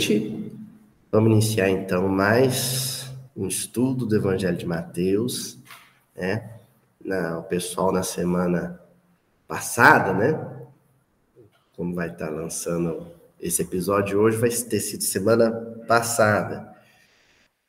[0.00, 0.50] Noite.
[1.12, 5.58] Vamos iniciar então mais um estudo do Evangelho de Mateus,
[6.16, 6.52] né?
[7.04, 8.80] Na, o pessoal na semana
[9.46, 10.56] passada, né?
[11.76, 15.50] Como vai estar lançando esse episódio hoje, vai ter sido semana
[15.86, 16.74] passada.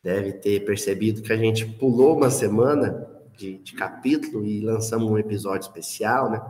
[0.01, 5.17] Deve ter percebido que a gente pulou uma semana de, de capítulo e lançamos um
[5.17, 6.41] episódio especial, né?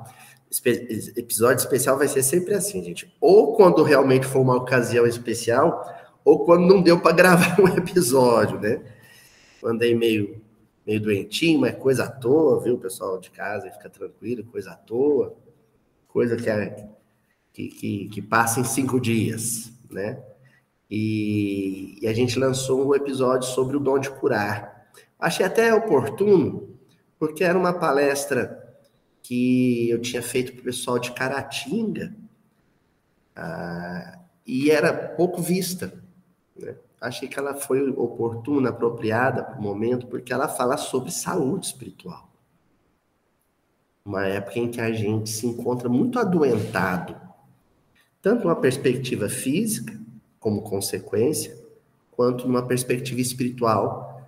[1.16, 3.14] Episódio especial vai ser sempre assim, gente.
[3.22, 5.82] Ou quando realmente for uma ocasião especial,
[6.26, 8.82] ou quando não deu para gravar um episódio, né?
[9.64, 10.42] Andei meio,
[10.86, 13.72] meio doentinho, mas coisa à toa, viu, pessoal de casa?
[13.72, 15.34] Fica tranquilo, coisa à toa.
[16.10, 16.90] Coisa que, é,
[17.54, 20.22] que, que, que passa em cinco dias, né?
[20.90, 24.92] E, e a gente lançou um episódio sobre o dom de curar.
[25.18, 26.78] Achei até oportuno,
[27.18, 28.61] porque era uma palestra
[29.22, 32.16] que eu tinha feito para o pessoal de Caratinga
[33.36, 35.94] ah, e era pouco vista.
[36.56, 36.76] Né?
[37.00, 42.30] Achei que ela foi oportuna, apropriada para o momento, porque ela fala sobre saúde espiritual.
[44.04, 47.16] Uma época em que a gente se encontra muito adoentado,
[48.22, 50.00] tanto numa perspectiva física,
[50.40, 51.56] como consequência,
[52.12, 54.28] quanto numa perspectiva espiritual,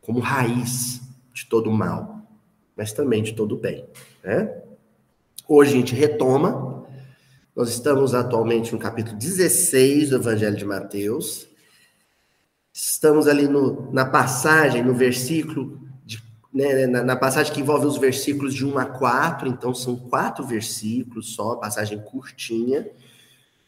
[0.00, 1.00] como raiz
[1.32, 2.20] de todo mal
[2.80, 3.84] mas também de todo bem.
[4.22, 4.62] Né?
[5.48, 6.86] Hoje a gente retoma,
[7.56, 11.48] nós estamos atualmente no capítulo 16 do Evangelho de Mateus,
[12.72, 17.98] estamos ali no, na passagem, no versículo, de, né, na, na, passagem que envolve os
[17.98, 22.88] versículos de 1 a 4, então são quatro versículos só, passagem curtinha,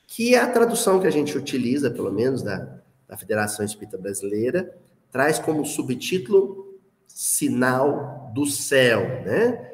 [0.07, 2.79] que é a tradução que a gente utiliza, pelo menos, da,
[3.09, 4.77] da Federação Espírita Brasileira,
[5.11, 6.79] traz como subtítulo
[7.09, 9.72] sinal do céu, né?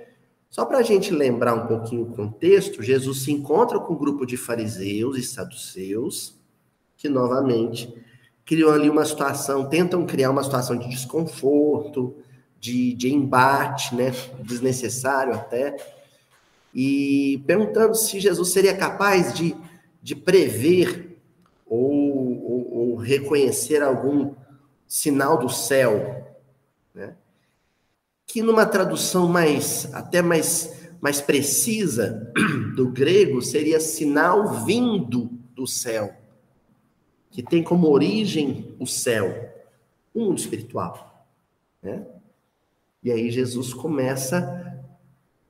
[0.50, 4.24] Só para a gente lembrar um pouquinho o contexto, Jesus se encontra com um grupo
[4.24, 6.34] de fariseus e saduceus,
[6.96, 7.94] que novamente
[8.44, 12.16] criam ali uma situação, tentam criar uma situação de desconforto,
[12.58, 14.10] de, de embate, né?
[14.40, 15.76] Desnecessário até,
[16.74, 19.54] e perguntando se Jesus seria capaz de,
[20.02, 21.18] de prever
[21.66, 24.34] ou, ou, ou reconhecer algum
[24.86, 26.27] sinal do céu?
[28.28, 32.30] Que numa tradução mais até mais mais precisa
[32.76, 36.12] do grego seria sinal vindo do céu,
[37.30, 39.52] que tem como origem o céu,
[40.12, 41.26] o mundo espiritual,
[41.82, 42.04] né?
[43.02, 44.84] E aí Jesus começa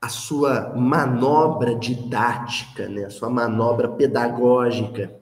[0.00, 3.06] a sua manobra didática, né?
[3.06, 5.18] A sua manobra pedagógica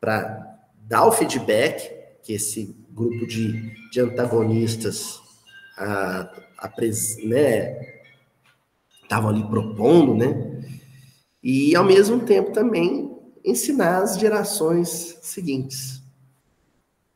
[0.00, 5.23] para dar o feedback que esse grupo de, de antagonistas
[5.76, 6.72] a, a
[7.24, 7.94] né,
[9.02, 10.62] estavam ali propondo, né?
[11.42, 13.14] E ao mesmo tempo também
[13.44, 16.02] ensinar as gerações seguintes.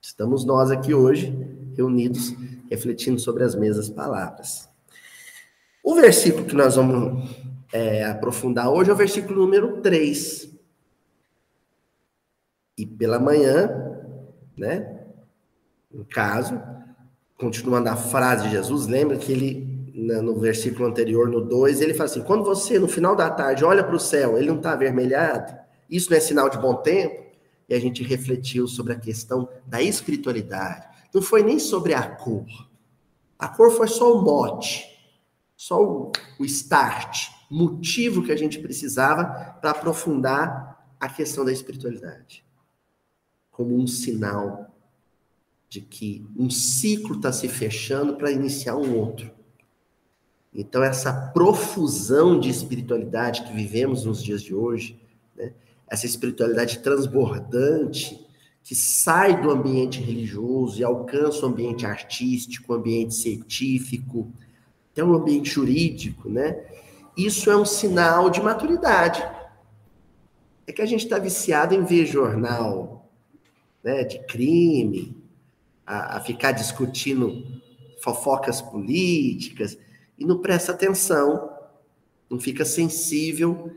[0.01, 1.33] Estamos nós aqui hoje
[1.77, 2.35] reunidos
[2.71, 4.69] refletindo sobre as mesmas palavras.
[5.83, 7.31] O versículo que nós vamos
[7.73, 10.51] é, aprofundar hoje é o versículo número 3.
[12.77, 13.71] E pela manhã,
[14.57, 15.07] né?
[15.91, 16.61] No caso,
[17.39, 22.11] continuando a frase de Jesus, lembra que ele, no versículo anterior, no 2, ele fala
[22.11, 25.57] assim: quando você, no final da tarde, olha para o céu, ele não está avermelhado,
[25.89, 27.29] isso não é sinal de bom tempo?
[27.69, 30.87] E a gente refletiu sobre a questão da espiritualidade.
[31.15, 32.47] Não foi nem sobre a cor.
[33.39, 34.85] A cor foi só o mote,
[35.57, 39.25] só o, o start, motivo que a gente precisava
[39.61, 42.45] para aprofundar a questão da espiritualidade.
[43.51, 44.68] Como um sinal
[45.69, 49.31] de que um ciclo está se fechando para iniciar um outro.
[50.55, 54.99] Então, essa profusão de espiritualidade que vivemos nos dias de hoje,
[55.37, 55.53] né?
[55.87, 58.27] essa espiritualidade transbordante,
[58.65, 64.31] que sai do ambiente religioso e alcança o ambiente artístico, o ambiente científico,
[64.93, 66.65] até o ambiente jurídico, né?
[67.17, 69.27] Isso é um sinal de maturidade.
[70.67, 73.11] É que a gente está viciado em ver jornal
[73.83, 75.17] né, de crime,
[75.89, 77.43] a, a ficar discutindo
[78.03, 79.79] fofocas políticas
[80.19, 81.51] e não presta atenção,
[82.29, 83.73] não fica sensível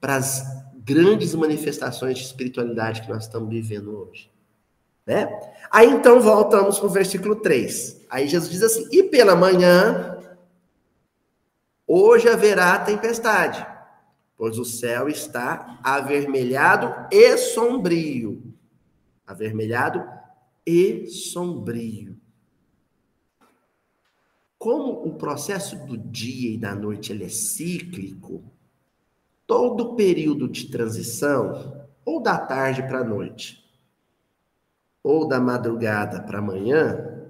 [0.00, 0.44] para as
[0.76, 4.30] grandes manifestações de espiritualidade que nós estamos vivendo hoje.
[5.04, 5.28] Né?
[5.68, 8.06] Aí então voltamos para o versículo 3.
[8.08, 10.18] Aí Jesus diz assim: E pela manhã,
[11.86, 13.66] hoje haverá tempestade,
[14.36, 18.54] pois o céu está avermelhado e sombrio.
[19.26, 20.04] Avermelhado
[20.66, 22.18] e sombrio.
[24.58, 28.42] Como o processo do dia e da noite ele é cíclico,
[29.46, 33.64] todo período de transição, ou da tarde para a noite,
[35.02, 37.28] ou da madrugada para amanhã,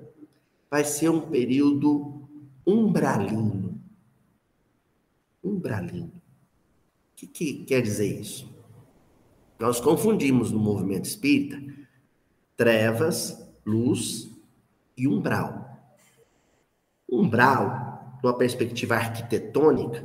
[0.70, 2.26] vai ser um período
[2.66, 3.78] umbralino.
[5.44, 6.12] Umbralino.
[7.12, 8.48] O que, que quer dizer isso?
[9.58, 11.75] Nós confundimos no movimento espírita
[12.56, 14.31] trevas, luz
[14.97, 15.79] e umbral.
[17.08, 20.05] Umbral, numa perspectiva arquitetônica,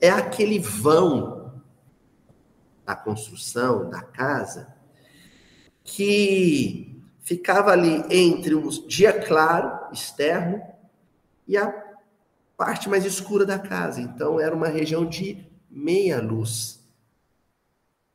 [0.00, 1.62] é aquele vão
[2.84, 4.74] da construção da casa
[5.84, 10.60] que ficava ali entre o dia claro, externo,
[11.46, 11.72] e a
[12.56, 14.00] parte mais escura da casa.
[14.00, 16.81] Então, era uma região de meia luz.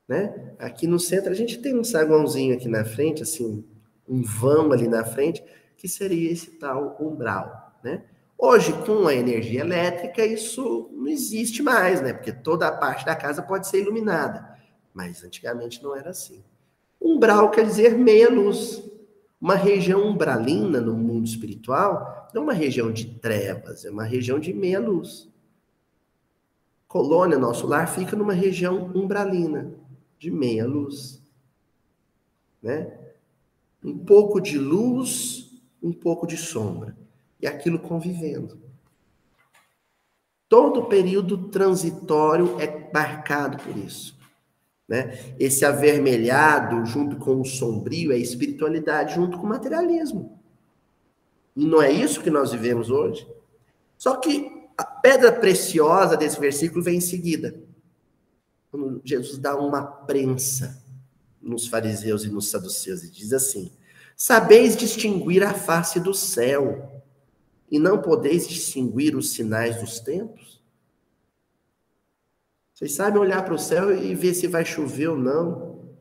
[0.08, 0.54] Né?
[0.58, 3.66] Aqui no centro, a gente tem um saguãozinho aqui na frente, assim,
[4.08, 5.44] um vão ali na frente,
[5.76, 7.78] que seria esse tal umbral.
[7.84, 8.04] Né?
[8.38, 12.14] Hoje, com a energia elétrica, isso não existe mais, né?
[12.14, 14.58] Porque toda a parte da casa pode ser iluminada.
[14.94, 16.44] Mas antigamente não era assim.
[17.02, 17.96] Umbral quer dizer
[18.30, 18.84] luz.
[19.40, 24.40] Uma região umbralina no mundo espiritual não é uma região de trevas, é uma região
[24.40, 25.30] de meia luz.
[26.88, 29.72] Colônia, nosso lar, fica numa região umbralina,
[30.20, 31.22] de meia luz.
[32.62, 32.98] Né?
[33.84, 36.98] Um pouco de luz, um pouco de sombra.
[37.42, 38.60] E aquilo convivendo.
[40.50, 44.18] Todo período transitório é marcado por isso.
[44.88, 45.36] Né?
[45.38, 50.40] Esse avermelhado, junto com o sombrio, é espiritualidade junto com o materialismo.
[51.56, 53.28] E não é isso que nós vivemos hoje?
[53.98, 57.60] Só que a pedra preciosa desse versículo vem em seguida.
[58.70, 60.84] Quando Jesus dá uma prensa
[61.42, 63.72] nos fariseus e nos saduceus e diz assim:
[64.16, 67.04] Sabeis distinguir a face do céu
[67.70, 70.62] e não podeis distinguir os sinais dos tempos?
[72.74, 75.96] Vocês sabem olhar para o céu e ver se vai chover ou não,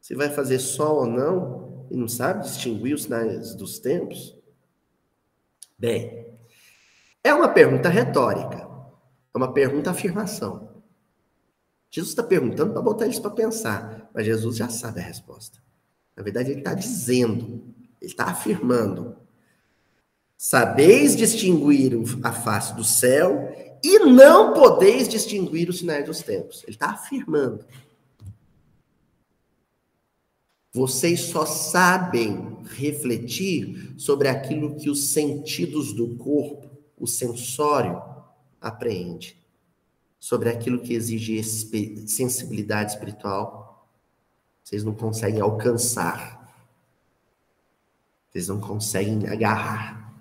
[0.00, 4.36] se vai fazer sol ou não, e não sabe distinguir os sinais dos tempos?
[5.78, 6.36] Bem,
[7.22, 8.68] é uma pergunta retórica,
[9.32, 10.73] é uma pergunta afirmação.
[11.94, 15.62] Jesus está perguntando para botar eles para pensar, mas Jesus já sabe a resposta.
[16.16, 19.16] Na verdade, ele está dizendo, ele está afirmando.
[20.36, 21.92] Sabeis distinguir
[22.24, 26.64] a face do céu e não podeis distinguir os sinais dos tempos.
[26.64, 27.64] Ele está afirmando.
[30.72, 38.02] Vocês só sabem refletir sobre aquilo que os sentidos do corpo, o sensório,
[38.60, 39.43] apreende.
[40.24, 43.86] Sobre aquilo que exige sensibilidade espiritual.
[44.62, 46.50] Vocês não conseguem alcançar.
[48.30, 50.14] Vocês não conseguem agarrar.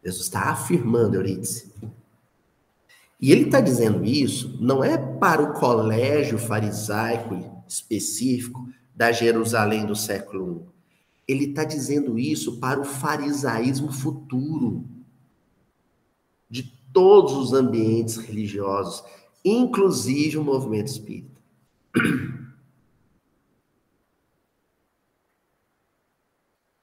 [0.00, 1.72] Jesus está afirmando, Eurídice.
[3.20, 9.96] E ele está dizendo isso não é para o colégio farisaico específico da Jerusalém do
[9.96, 10.72] século
[11.26, 11.32] I.
[11.32, 14.88] Ele está dizendo isso para o farisaísmo futuro
[16.92, 19.02] todos os ambientes religiosos,
[19.44, 21.40] inclusive o movimento espírita.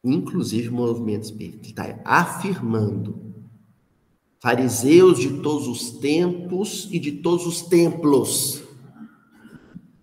[0.02, 1.84] Inclusive o movimento espírita.
[1.84, 3.30] Ele está afirmando
[4.40, 8.64] fariseus de todos os tempos e de todos os templos.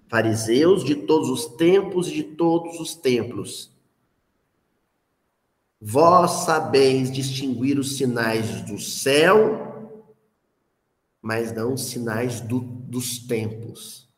[0.08, 3.74] Fariseus de todos os tempos e de todos os templos.
[5.80, 9.75] Vós sabeis distinguir os sinais do céu,
[11.26, 14.08] mas não sinais do, dos tempos.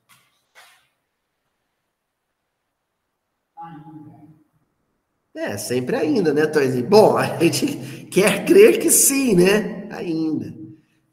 [5.34, 6.86] É, sempre ainda, né, Toizinho?
[6.86, 9.88] Bom, a gente quer crer que sim, né?
[9.90, 10.54] ainda.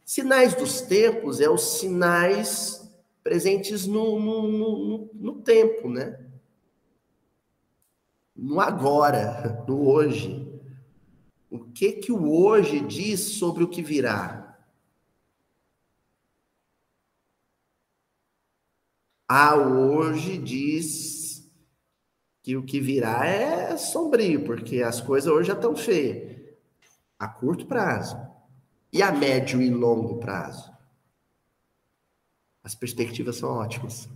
[0.04, 6.20] Sinais dos tempos é os sinais presentes no, no, no, no tempo, né?
[8.36, 10.46] No agora, no hoje.
[11.50, 14.45] O que que o hoje diz sobre o que virá?
[19.38, 21.46] Ah, hoje diz
[22.42, 26.40] que o que virá é sombrio, porque as coisas hoje já estão feias.
[27.20, 28.16] A curto prazo.
[28.94, 30.72] E a médio e longo prazo?
[32.64, 34.08] As perspectivas são ótimas.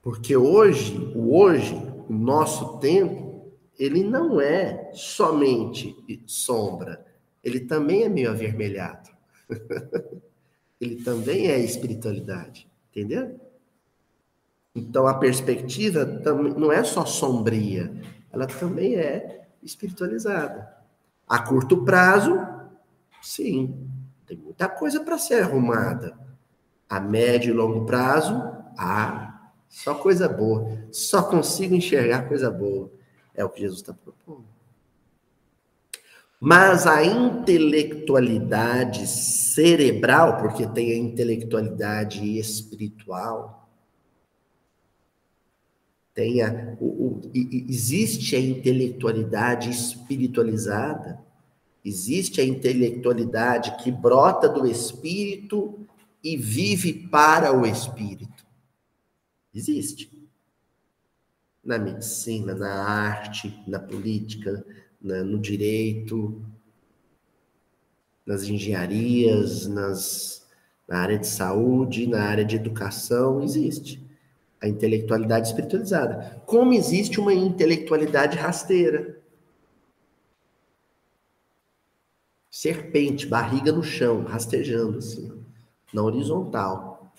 [0.00, 1.74] Porque hoje, o hoje,
[2.08, 5.94] o nosso tempo, ele não é somente
[6.26, 7.04] sombra,
[7.42, 9.10] ele também é meio avermelhado.
[10.80, 13.40] ele também é espiritualidade, entendeu?
[14.74, 17.92] Então a perspectiva não é só sombria,
[18.32, 20.68] ela também é espiritualizada.
[21.26, 22.38] A curto prazo,
[23.22, 23.88] sim,
[24.26, 26.18] tem muita coisa para ser arrumada.
[26.88, 28.34] A médio e longo prazo,
[28.76, 30.86] ah, Só coisa boa.
[30.92, 32.92] Só consigo enxergar coisa boa.
[33.34, 34.53] É o que Jesus está propondo.
[36.46, 43.66] Mas a intelectualidade cerebral, porque tem a intelectualidade espiritual,
[46.12, 51.18] tem a, o, o, existe a intelectualidade espiritualizada,
[51.82, 55.78] existe a intelectualidade que brota do espírito
[56.22, 58.44] e vive para o espírito.
[59.54, 60.12] Existe.
[61.64, 64.62] Na medicina, na arte, na política,
[65.04, 66.42] na, no direito,
[68.24, 70.46] nas engenharias, nas,
[70.88, 74.02] na área de saúde, na área de educação, existe
[74.62, 76.42] a intelectualidade espiritualizada.
[76.46, 79.22] Como existe uma intelectualidade rasteira.
[82.50, 85.30] Serpente, barriga no chão, rastejando assim,
[85.92, 87.12] na horizontal,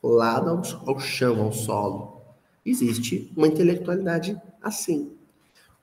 [0.00, 2.22] colada ao, ao chão, ao solo.
[2.64, 5.16] Existe uma intelectualidade assim.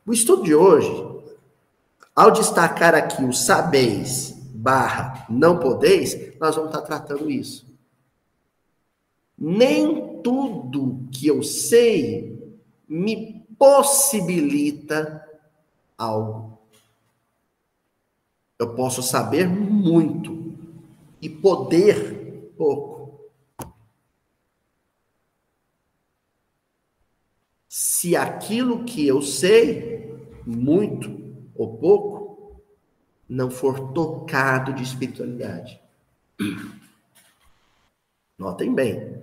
[0.05, 1.20] O estudo de hoje
[2.15, 7.65] ao destacar aqui o sabeis barra não podeis, nós vamos estar tratando isso.
[9.37, 12.55] Nem tudo que eu sei
[12.87, 15.27] me possibilita
[15.97, 16.59] algo.
[18.59, 20.55] Eu posso saber muito
[21.19, 23.19] e poder pouco.
[27.67, 30.15] Se aquilo que eu sei
[30.45, 31.20] muito
[31.55, 32.61] ou pouco,
[33.27, 35.79] não for tocado de espiritualidade.
[38.37, 39.21] Notem bem.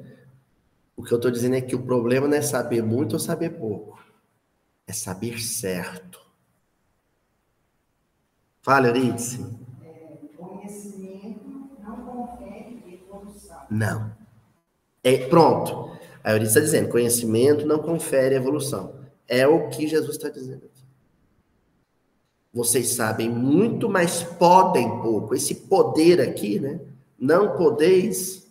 [0.97, 3.51] O que eu estou dizendo é que o problema não é saber muito ou saber
[3.51, 4.03] pouco.
[4.87, 6.21] É saber certo.
[8.63, 9.45] Fala, Euridice.
[9.85, 13.67] É, conhecimento não confere evolução.
[13.71, 14.13] Não.
[15.05, 15.97] É, pronto.
[16.25, 18.95] A Euridice está dizendo, conhecimento não confere evolução.
[19.27, 20.69] É o que Jesus está dizendo.
[22.59, 25.33] Vocês sabem muito, mas podem pouco.
[25.33, 26.81] Esse poder aqui, né?
[27.17, 28.51] Não podeis,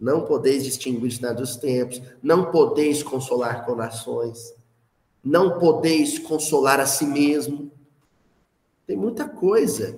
[0.00, 4.52] não podeis distinguir os dos tempos, não podeis consolar corações,
[5.22, 7.70] não podeis consolar a si mesmo.
[8.84, 9.96] Tem muita coisa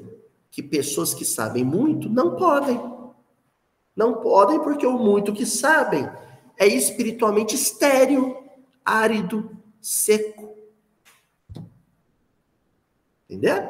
[0.51, 2.79] que pessoas que sabem muito não podem.
[3.97, 6.07] Não podem porque o muito que sabem
[6.59, 8.37] é espiritualmente estéril,
[8.85, 10.60] árido, seco.
[13.31, 13.63] Entendeu?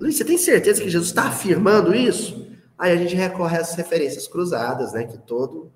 [0.00, 2.48] Luiz, você tem certeza que Jesus está afirmando isso?
[2.78, 5.04] Aí a gente recorre às referências cruzadas, né?
[5.04, 5.70] Que todo,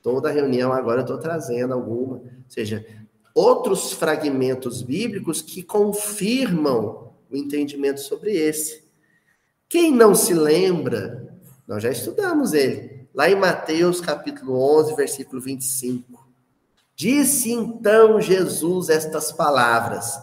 [0.00, 2.16] toda reunião agora eu estou trazendo alguma.
[2.16, 2.86] Ou seja,
[3.34, 8.84] outros fragmentos bíblicos que confirmam o entendimento sobre esse.
[9.68, 16.24] Quem não se lembra, nós já estudamos ele, lá em Mateus capítulo 11, versículo 25.
[16.94, 20.16] Disse então Jesus estas palavras: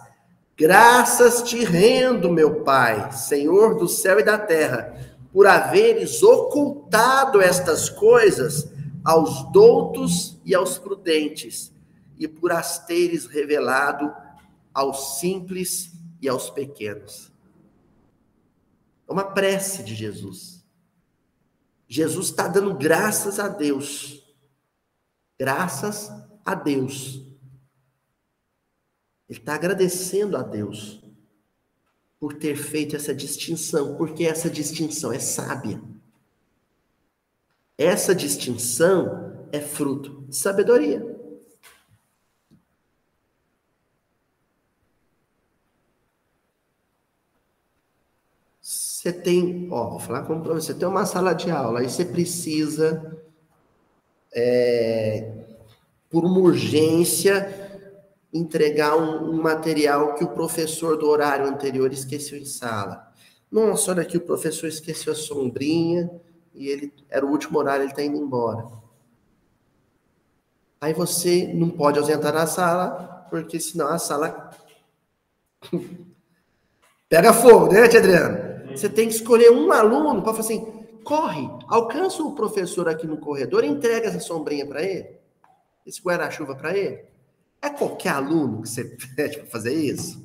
[0.61, 4.95] Graças te rendo, meu Pai, Senhor do céu e da terra,
[5.33, 8.71] por haveres ocultado estas coisas
[9.03, 11.73] aos doutos e aos prudentes,
[12.15, 14.13] e por as teres revelado
[14.71, 17.31] aos simples e aos pequenos.
[19.09, 20.63] É uma prece de Jesus.
[21.87, 24.31] Jesus está dando graças a Deus.
[25.39, 26.11] Graças
[26.45, 27.30] a Deus
[29.31, 31.01] ele está agradecendo a Deus
[32.19, 35.81] por ter feito essa distinção, porque essa distinção é sábia.
[37.77, 41.01] Essa distinção é fruto de sabedoria.
[48.59, 52.03] Você tem, ó, vou falar como para você, tem uma sala de aula, e você
[52.03, 53.17] precisa,
[54.33, 55.45] é,
[56.09, 57.60] por uma urgência,
[58.33, 63.11] entregar um, um, material que o professor do horário anterior esqueceu em sala.
[63.51, 66.09] Nossa, olha aqui, o professor esqueceu a sombrinha
[66.53, 68.65] e ele era o último horário, ele está indo embora.
[70.79, 74.51] Aí você não pode ausentar na sala, porque senão a sala
[77.09, 78.51] pega fogo, né, tia Adriano?
[78.71, 80.65] Você tem que escolher um aluno para falar assim:
[81.03, 85.19] corre, alcança o professor aqui no corredor, entrega essa sombrinha para ele,
[85.85, 87.10] esse guarda-chuva para ele.
[87.61, 88.83] É qualquer aluno que você
[89.15, 90.21] pede para fazer isso?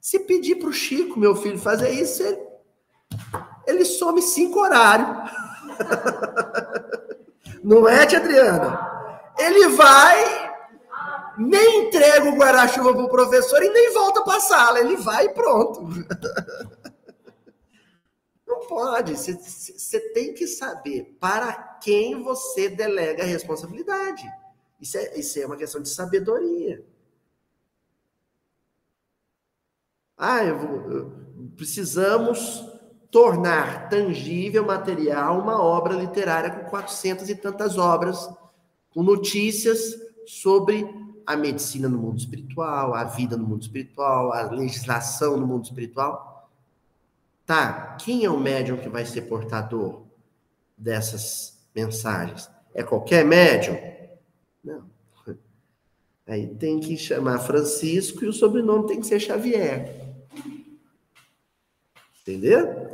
[0.00, 2.38] Se pedir para o Chico, meu filho, fazer isso, ele,
[3.66, 5.30] ele some cinco horários.
[7.62, 8.90] Não é, tia Adriana?
[9.38, 10.52] Ele vai,
[11.38, 14.80] nem entrega o guarda-chuva para o professor e nem volta para a sala.
[14.80, 15.86] Ele vai e pronto.
[18.46, 19.14] Não pode.
[19.16, 24.28] Você tem que saber para quem você delega a responsabilidade.
[24.82, 26.84] Isso é, isso é uma questão de sabedoria.
[30.18, 30.58] Ah, eu
[30.90, 31.12] eu,
[31.56, 32.66] precisamos
[33.08, 38.28] tornar tangível, material, uma obra literária com 400 e tantas obras,
[38.90, 39.94] com notícias
[40.26, 40.84] sobre
[41.24, 46.50] a medicina no mundo espiritual, a vida no mundo espiritual, a legislação no mundo espiritual.
[47.46, 50.02] Tá, quem é o médium que vai ser portador
[50.76, 52.50] dessas mensagens?
[52.74, 53.92] É qualquer médium?
[56.32, 60.16] Aí tem que chamar Francisco e o sobrenome tem que ser Xavier.
[62.22, 62.88] Entendeu?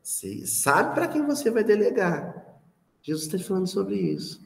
[0.00, 2.60] Você sabe para quem você vai delegar.
[3.02, 4.40] Jesus está falando sobre isso.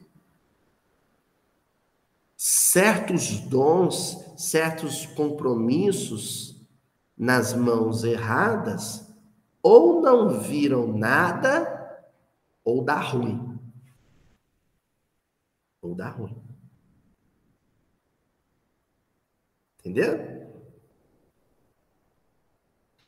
[2.35, 6.59] Certos dons, certos compromissos
[7.15, 9.07] nas mãos erradas,
[9.61, 12.03] ou não viram nada,
[12.63, 13.59] ou dá ruim.
[15.83, 16.48] Ou dá ruim.
[19.79, 20.39] Entendeu?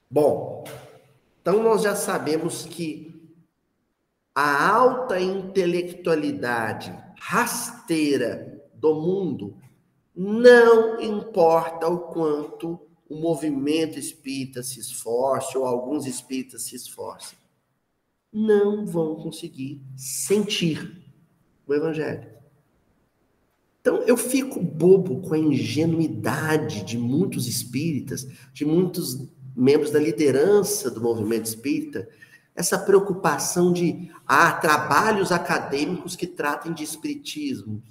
[0.09, 0.63] Bom,
[1.41, 3.11] então, nós já sabemos que
[4.33, 9.57] a alta intelectualidade rasteira do mundo
[10.15, 17.37] não importa o quanto o movimento espírita se esforce ou alguns espíritas se esforcem,
[18.31, 21.03] não vão conseguir sentir
[21.67, 22.30] o evangelho.
[23.81, 30.89] Então eu fico bobo com a ingenuidade de muitos espíritas, de muitos membros da liderança
[30.89, 32.07] do movimento espírita,
[32.55, 37.81] essa preocupação de ah, trabalhos acadêmicos que tratem de espiritismo.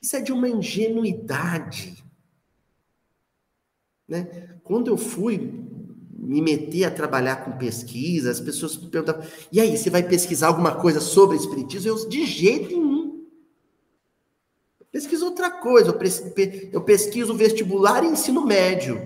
[0.00, 2.02] Isso é de uma ingenuidade.
[4.08, 4.48] Né?
[4.64, 5.66] Quando eu fui
[6.18, 10.74] me meter a trabalhar com pesquisa, as pessoas perguntavam: e aí, você vai pesquisar alguma
[10.76, 11.88] coisa sobre espiritismo?
[11.88, 12.87] Eu, de jeito nenhum.
[14.90, 15.94] Pesquiso outra coisa,
[16.72, 19.00] eu pesquiso vestibular e ensino médio.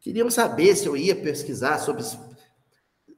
[0.00, 2.04] Queriam saber se eu ia pesquisar sobre.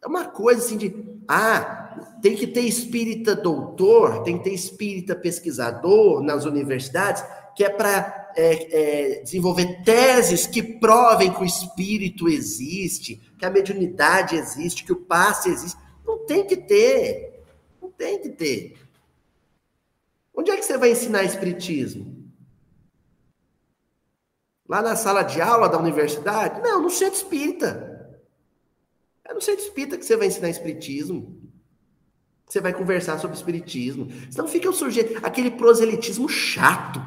[0.02, 0.94] É uma coisa assim de.
[1.28, 7.22] Ah, tem que ter espírita doutor, tem que ter espírita pesquisador nas universidades,
[7.54, 13.50] que é para é, é, desenvolver teses que provem que o espírito existe, que a
[13.50, 15.76] mediunidade existe, que o passe existe.
[16.06, 17.44] Não tem que ter.
[17.82, 18.87] Não tem que ter.
[20.38, 22.32] Onde é que você vai ensinar espiritismo?
[24.68, 26.60] Lá na sala de aula da universidade?
[26.60, 28.22] Não, no centro espírita.
[29.24, 31.42] É no centro espírita que você vai ensinar espiritismo.
[32.46, 34.12] Você vai conversar sobre espiritismo.
[34.30, 37.00] Senão fica o sujeito, aquele proselitismo chato.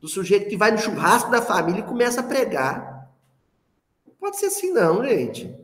[0.00, 3.14] Do sujeito que vai no churrasco da família e começa a pregar.
[4.04, 5.56] Não pode ser assim, não, gente.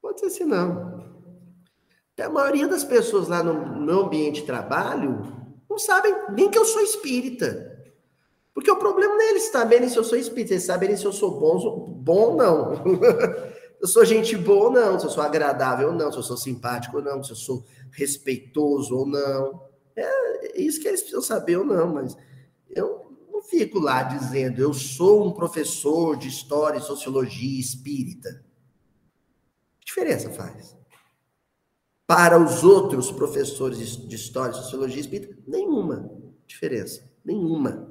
[0.00, 1.01] Pode ser assim, não.
[2.22, 6.64] A maioria das pessoas lá no meu ambiente de trabalho não sabem nem que eu
[6.64, 7.72] sou espírita.
[8.54, 11.12] Porque o problema não é eles saberem se eu sou espírita, eles saberem se eu
[11.12, 11.58] sou bom,
[12.02, 12.74] bom ou não.
[13.80, 16.36] eu sou gente boa ou não, se eu sou agradável ou não, se eu sou
[16.36, 19.62] simpático ou não, se eu sou respeitoso ou não.
[19.96, 22.16] É isso que eles precisam saber ou não, mas
[22.68, 28.44] eu não fico lá dizendo eu sou um professor de história e sociologia espírita.
[29.80, 30.76] Que diferença faz?
[32.14, 36.12] Para os outros professores de história sociologia espírita, nenhuma
[36.46, 37.90] diferença, nenhuma.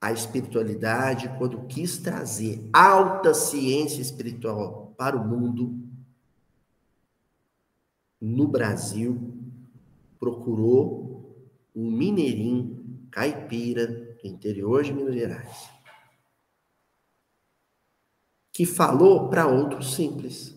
[0.00, 5.80] a espiritualidade, quando quis trazer alta ciência espiritual para o mundo,
[8.20, 9.32] no Brasil,
[10.18, 11.36] procurou
[11.74, 15.75] um mineirinho caipira do interior de Minas Gerais,
[18.56, 20.54] que falou para outros simples.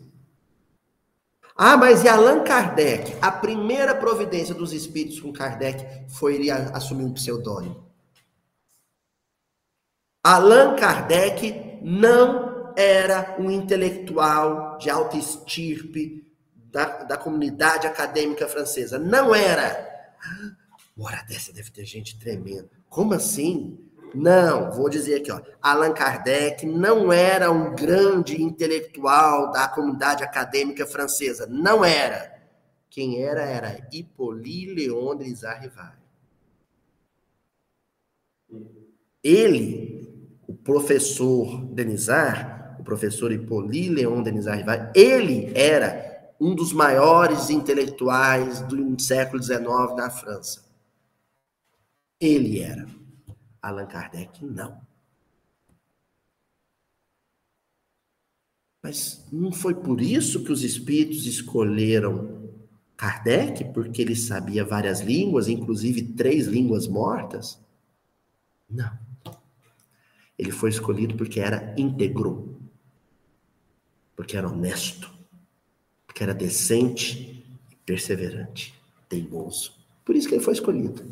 [1.54, 3.18] Ah, mas e Allan Kardec?
[3.22, 7.86] A primeira providência dos espíritos com Kardec foi ele assumir um pseudônimo.
[10.24, 18.98] Allan Kardec não era um intelectual de alta estirpe da, da comunidade acadêmica francesa.
[18.98, 20.16] Não era.
[20.98, 22.70] Hora dessa deve ter gente tremendo.
[22.88, 23.78] Como assim?
[24.14, 25.42] Não, vou dizer aqui, ó.
[25.62, 31.48] Allan Kardec não era um grande intelectual da comunidade acadêmica francesa.
[31.48, 32.38] Não era.
[32.90, 36.00] Quem era era Hippolyte Léon de Rivari.
[39.24, 40.00] Ele
[40.48, 48.62] o professor Denizar, o professor Hippolyte Leon Denizar Rivari, ele era um dos maiores intelectuais
[48.62, 50.64] do século XIX na França.
[52.20, 52.99] Ele era.
[53.62, 54.82] Allan Kardec, não.
[58.82, 62.50] Mas não foi por isso que os espíritos escolheram
[62.96, 67.60] Kardec, porque ele sabia várias línguas, inclusive três línguas mortas?
[68.70, 68.98] Não.
[70.38, 72.58] Ele foi escolhido porque era íntegro,
[74.16, 75.12] porque era honesto,
[76.08, 77.46] porque era decente
[77.86, 78.74] perseverante,
[79.10, 79.74] teimoso.
[80.06, 81.04] Por isso que ele foi escolhido.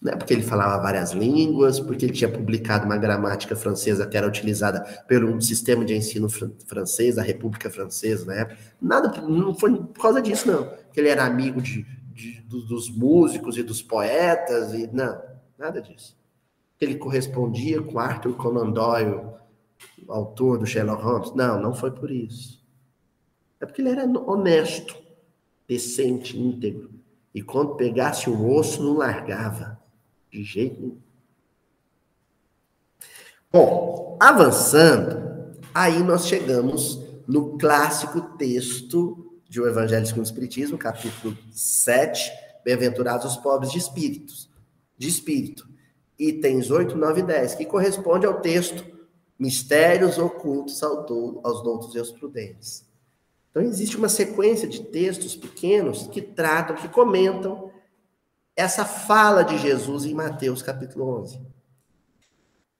[0.00, 4.16] Não é porque ele falava várias línguas, porque ele tinha publicado uma gramática francesa que
[4.16, 8.58] era utilizada pelo sistema de ensino fr francês, da República Francesa na época.
[8.80, 10.70] Nada, não foi por causa disso, não.
[10.92, 15.20] Que ele era amigo de, de dos músicos e dos poetas, e não,
[15.58, 16.16] nada disso.
[16.80, 19.20] Ele correspondia com Arthur Conan Doyle,
[20.08, 21.34] autor do Sherlock Holmes.
[21.34, 22.64] Não, não foi por isso.
[23.60, 24.96] É porque ele era honesto,
[25.66, 26.90] decente, íntegro.
[27.34, 29.77] E quando pegasse um osso, não largava.
[30.30, 30.98] De jeito nenhum.
[33.50, 41.36] Bom, avançando, aí nós chegamos no clássico texto de O Evangelho segundo o Espiritismo, capítulo
[41.50, 42.30] 7,
[42.62, 44.50] Bem-aventurados os pobres de espíritos,
[44.98, 45.66] de espírito,
[46.18, 48.84] itens 8, 9 e 10, que corresponde ao texto
[49.38, 52.84] Mistérios ocultos aos doutos e aos prudentes.
[53.50, 57.67] Então existe uma sequência de textos pequenos que tratam, que comentam
[58.58, 61.40] essa fala de Jesus em Mateus capítulo 11.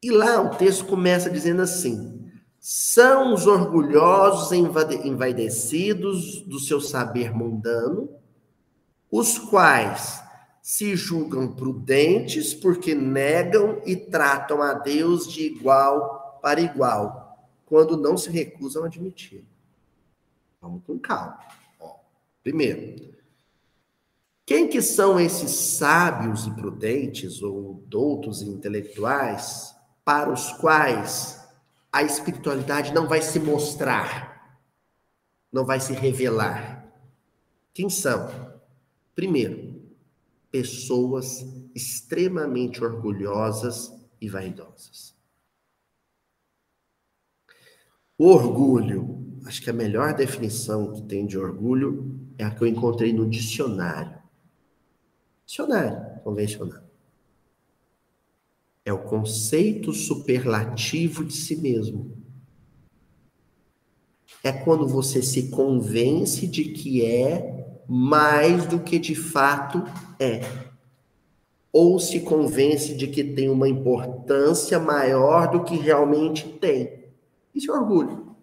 [0.02, 8.10] E lá o texto começa dizendo assim: são os orgulhosos envaidecidos do seu saber mundano,
[9.08, 10.20] os quais
[10.60, 18.16] se julgam prudentes porque negam e tratam a Deus de igual para igual, quando não
[18.16, 19.46] se recusam a admitir.
[20.60, 21.38] Vamos com calma.
[21.78, 21.94] Ó,
[22.42, 23.16] primeiro,
[24.48, 31.38] quem que são esses sábios e prudentes, ou doutos e intelectuais, para os quais
[31.92, 34.58] a espiritualidade não vai se mostrar,
[35.52, 36.90] não vai se revelar?
[37.74, 38.26] Quem são?
[39.14, 39.82] Primeiro,
[40.50, 45.14] pessoas extremamente orgulhosas e vaidosas.
[48.16, 53.12] Orgulho, acho que a melhor definição que tem de orgulho é a que eu encontrei
[53.12, 54.17] no dicionário.
[55.48, 56.82] Dicionário convencional.
[58.84, 62.22] É o conceito superlativo de si mesmo.
[64.44, 69.82] É quando você se convence de que é mais do que de fato
[70.20, 70.40] é.
[71.72, 77.10] Ou se convence de que tem uma importância maior do que realmente tem.
[77.54, 78.36] Isso é orgulho.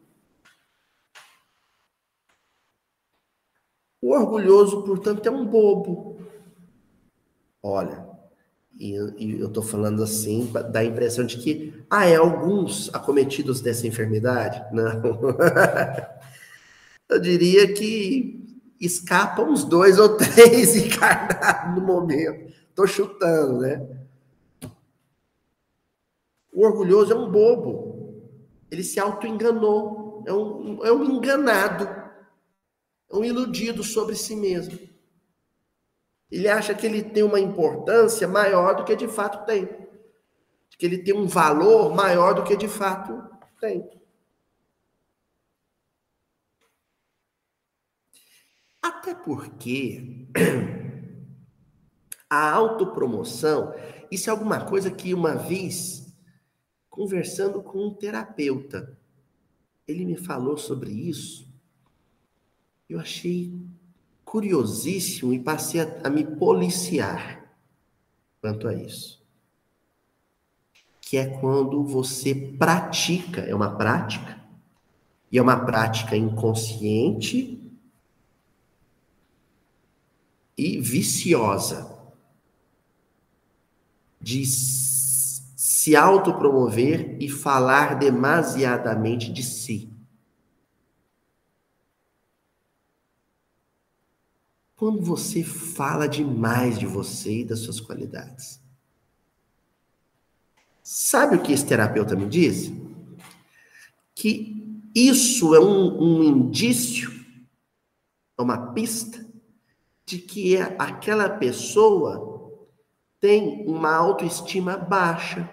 [4.02, 6.15] O orgulhoso, portanto, é um bobo.
[7.68, 8.08] Olha,
[8.80, 13.88] e, eu estou falando assim, dá a impressão de que, ah, é alguns acometidos dessa
[13.88, 14.64] enfermidade?
[14.72, 15.02] Não.
[17.10, 22.54] eu diria que escapam uns dois ou três encarnados no momento.
[22.70, 23.84] Estou chutando, né?
[26.54, 28.22] O orgulhoso é um bobo.
[28.70, 30.24] Ele se auto-enganou.
[30.28, 31.86] É um, é um enganado.
[33.12, 34.78] É um iludido sobre si mesmo.
[36.32, 39.66] Ele acha que ele tem uma importância maior do que de fato tem.
[40.78, 43.24] Que ele tem um valor maior do que de fato
[43.60, 43.90] tem.
[48.82, 50.28] Até porque
[52.30, 53.74] a autopromoção,
[54.12, 56.14] isso é alguma coisa que uma vez,
[56.90, 58.98] conversando com um terapeuta,
[59.88, 61.48] ele me falou sobre isso.
[62.88, 63.54] Eu achei
[64.36, 67.42] curiosíssimo e passei a, a me policiar
[68.42, 69.24] quanto a isso.
[71.00, 74.44] Que é quando você pratica, é uma prática,
[75.32, 77.62] e é uma prática inconsciente
[80.58, 81.98] e viciosa
[84.20, 89.95] de se autopromover e falar demasiadamente de si.
[94.86, 98.62] Quando você fala demais de você e das suas qualidades.
[100.84, 102.80] Sabe o que esse terapeuta me disse?
[104.14, 107.12] Que isso é um, um indício,
[108.38, 109.26] é uma pista
[110.06, 112.62] de que é aquela pessoa
[113.20, 115.50] tem uma autoestima baixa.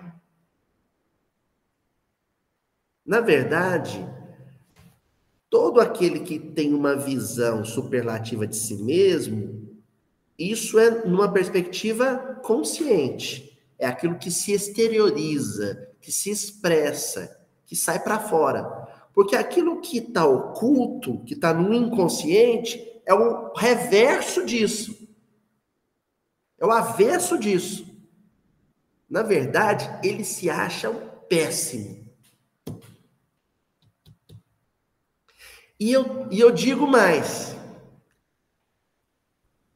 [3.02, 4.06] Na verdade,
[5.52, 9.70] Todo aquele que tem uma visão superlativa de si mesmo,
[10.38, 13.62] isso é numa perspectiva consciente.
[13.78, 18.64] É aquilo que se exterioriza, que se expressa, que sai para fora.
[19.12, 25.06] Porque aquilo que está oculto, que está no inconsciente, é o reverso disso.
[26.58, 27.94] É o avesso disso.
[29.06, 30.94] Na verdade, eles se acham
[31.28, 32.01] péssimo.
[35.82, 37.56] E eu, e eu digo mais.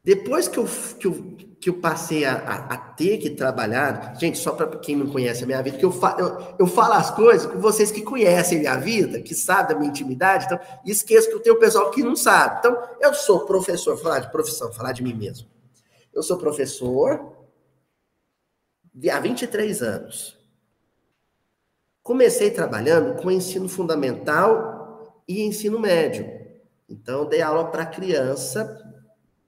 [0.05, 4.39] Depois que eu, que eu, que eu passei a, a, a ter que trabalhar, gente,
[4.39, 7.11] só para quem não conhece a minha vida, que eu, fa, eu, eu falo as
[7.11, 11.29] coisas com vocês que conhecem a minha vida, que sabem da minha intimidade, então, esqueço
[11.29, 12.61] que eu tenho pessoal que não sabe.
[12.61, 15.49] Então, eu sou professor, falar de profissão, falar de mim mesmo.
[16.15, 17.33] Eu sou professor
[19.13, 20.39] há 23 anos.
[22.01, 24.76] Comecei trabalhando com ensino fundamental
[25.27, 26.27] e ensino médio.
[26.89, 28.83] Então, dei aula para criança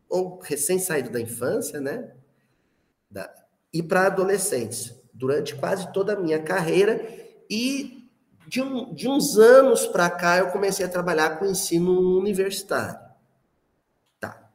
[0.09, 2.13] ou recém-saído da infância, né?
[3.11, 3.33] Da,
[3.73, 7.01] e para adolescentes, durante quase toda a minha carreira.
[7.49, 8.11] E
[8.47, 12.99] de, um, de uns anos para cá, eu comecei a trabalhar com ensino universitário.
[14.19, 14.51] Tá.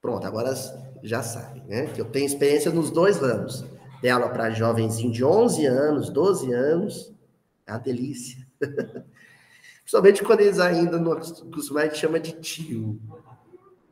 [0.00, 0.54] Pronto, agora
[1.02, 1.86] já sabem, né?
[1.86, 3.64] Que eu tenho experiência nos dois ramos.
[4.00, 7.12] Dei aula para jovenzinho de 11 anos, 12 anos.
[7.66, 8.46] É uma delícia.
[9.90, 13.00] Principalmente quando eles ainda não acostumam, a gente chama de tio.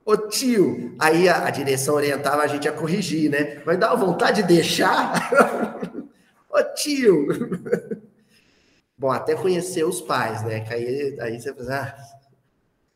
[0.04, 3.56] Ô tio, aí a, a, direção orientava a gente a corrigir, né?
[3.64, 5.28] Vai dar vontade de deixar?
[6.48, 7.26] Ô tio!
[8.96, 10.60] Bom, até conhecer os pais, né?
[10.60, 11.96] Que aí, aí você fala, ah,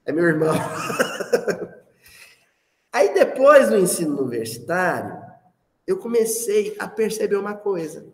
[0.07, 0.55] é meu irmão.
[2.93, 5.21] aí depois no ensino universitário,
[5.89, 8.07] eu comecei a perceber uma coisa.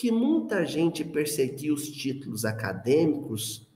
[0.00, 3.68] Que muita gente perseguia os títulos acadêmicos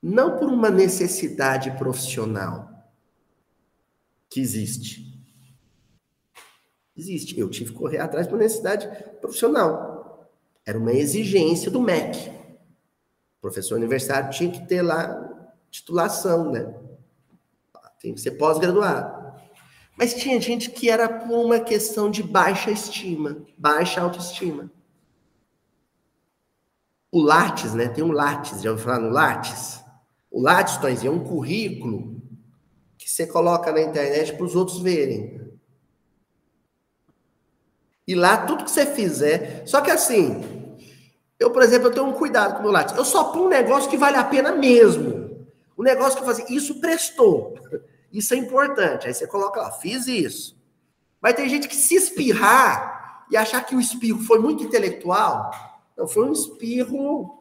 [0.00, 2.70] não por uma necessidade profissional
[4.28, 5.20] que existe.
[6.96, 7.36] Existe.
[7.36, 8.86] Eu tive que correr atrás por necessidade
[9.20, 10.30] profissional.
[10.64, 12.30] Era uma exigência do MEC.
[13.40, 16.72] Professor universitário tinha que ter lá titulação, né?
[18.00, 19.19] Tem que ser pós-graduado.
[20.00, 24.70] Mas tinha gente que era por uma questão de baixa estima, baixa autoestima.
[27.12, 27.86] O Lattes, né?
[27.86, 29.84] Tem um Lattes, já ouviu falar no Lattes?
[30.30, 32.18] O Lattes, é um currículo
[32.96, 35.38] que você coloca na internet para os outros verem.
[38.08, 39.66] E lá, tudo que você fizer.
[39.66, 40.42] Só que assim,
[41.38, 42.96] eu, por exemplo, eu tenho um cuidado com o meu Lattes.
[42.96, 45.46] Eu só ponho um negócio que vale a pena mesmo.
[45.76, 47.52] O negócio que eu faço, isso prestou.
[48.12, 49.06] Isso é importante.
[49.06, 50.58] Aí você coloca lá, fiz isso.
[51.20, 55.50] Mas tem gente que se espirrar e achar que o espirro foi muito intelectual.
[55.96, 57.40] Não, foi um espirro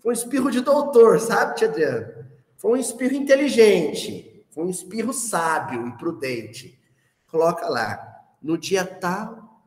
[0.00, 2.30] foi um espirro de doutor, sabe, Tia Adriana?
[2.56, 4.46] Foi um espirro inteligente.
[4.50, 6.80] Foi um espirro sábio e prudente.
[7.26, 8.06] Coloca lá.
[8.42, 9.62] No dia tal,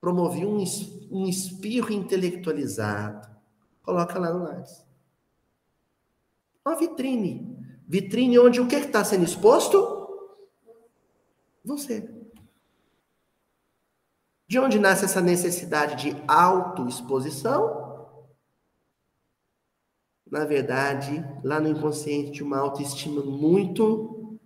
[0.00, 0.64] promovi um,
[1.10, 3.28] um espirro intelectualizado.
[3.82, 4.84] Coloca lá no Lattes.
[6.64, 7.57] Uma vitrine.
[7.88, 9.96] Vitrine onde o que está sendo exposto?
[11.64, 12.08] Você.
[14.46, 17.88] De onde nasce essa necessidade de autoexposição?
[20.30, 24.38] na verdade, lá no inconsciente, de uma autoestima muito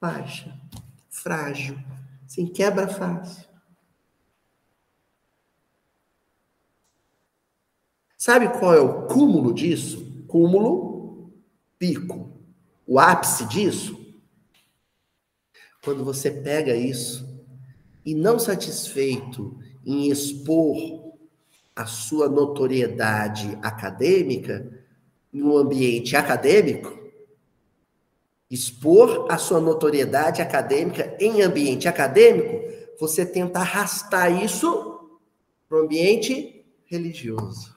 [0.00, 0.58] baixa,
[1.08, 1.78] frágil,
[2.26, 3.48] sem quebra fácil.
[8.16, 10.24] Sabe qual é o cúmulo disso?
[10.26, 11.32] Cúmulo,
[11.78, 12.37] pico.
[12.90, 14.02] O ápice disso?
[15.84, 17.28] Quando você pega isso
[18.02, 21.12] e não satisfeito em expor
[21.76, 24.82] a sua notoriedade acadêmica,
[25.30, 26.98] no ambiente acadêmico,
[28.50, 35.20] expor a sua notoriedade acadêmica em ambiente acadêmico, você tenta arrastar isso
[35.68, 37.76] para o ambiente religioso.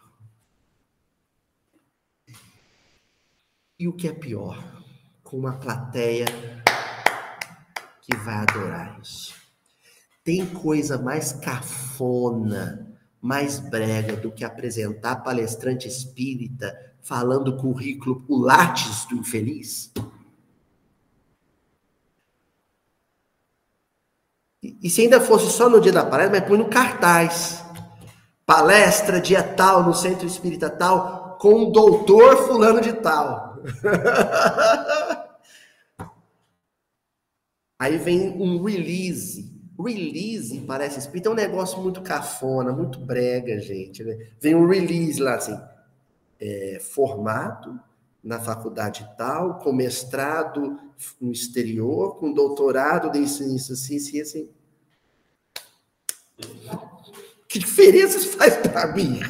[3.78, 4.81] E o que é pior,
[5.32, 6.26] com uma plateia
[8.02, 9.34] que vai adorar isso.
[10.26, 19.06] Tem coisa mais cafona, mais brega do que apresentar palestrante espírita falando currículo, o látis
[19.06, 19.94] do infeliz?
[24.62, 27.64] E, se ainda fosse só no dia da palestra, mas põe no cartaz.
[28.46, 33.56] Palestra dia tal, no centro espírita tal, com o doutor fulano de tal.
[37.82, 39.52] Aí vem um release.
[39.84, 44.04] Release, parece espírita, é um negócio muito cafona, muito brega, gente.
[44.04, 44.28] Né?
[44.40, 45.58] Vem um release lá, assim
[46.42, 47.80] é, formado
[48.24, 50.80] na faculdade tal, com mestrado
[51.20, 54.50] no exterior, com doutorado de assim, assim, assim.
[57.48, 59.20] Que diferença isso faz para mim?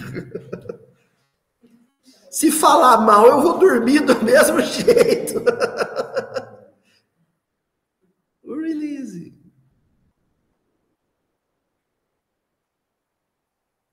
[2.30, 5.44] Se falar mal, eu vou dormir do mesmo jeito.
[8.44, 9.34] o release.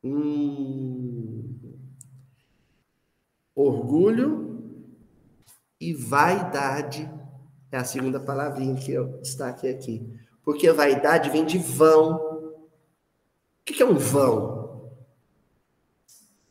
[0.04, 0.58] Hum.
[3.58, 4.62] Orgulho
[5.80, 7.10] e vaidade
[7.72, 10.16] é a segunda palavrinha que eu destaquei aqui.
[10.44, 12.14] Porque vaidade vem de vão.
[12.14, 14.88] O que é um vão?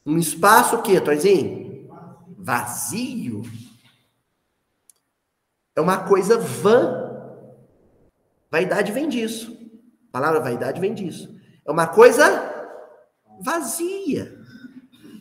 [0.05, 1.89] Um espaço o quê, Toizinho?
[2.37, 3.43] Vazio.
[5.77, 7.39] É uma coisa vã.
[8.51, 9.57] Vaidade vem disso.
[10.09, 11.33] A palavra vaidade vem disso.
[11.65, 12.25] É uma coisa
[13.39, 14.37] vazia,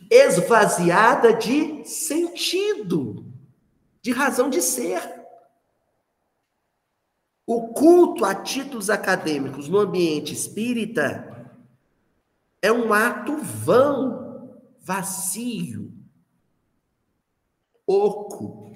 [0.09, 3.25] esvaziada de sentido,
[4.01, 5.01] de razão de ser.
[7.45, 11.55] O culto a títulos acadêmicos no ambiente espírita
[12.61, 15.93] é um ato vão, vazio,
[17.85, 18.67] oco.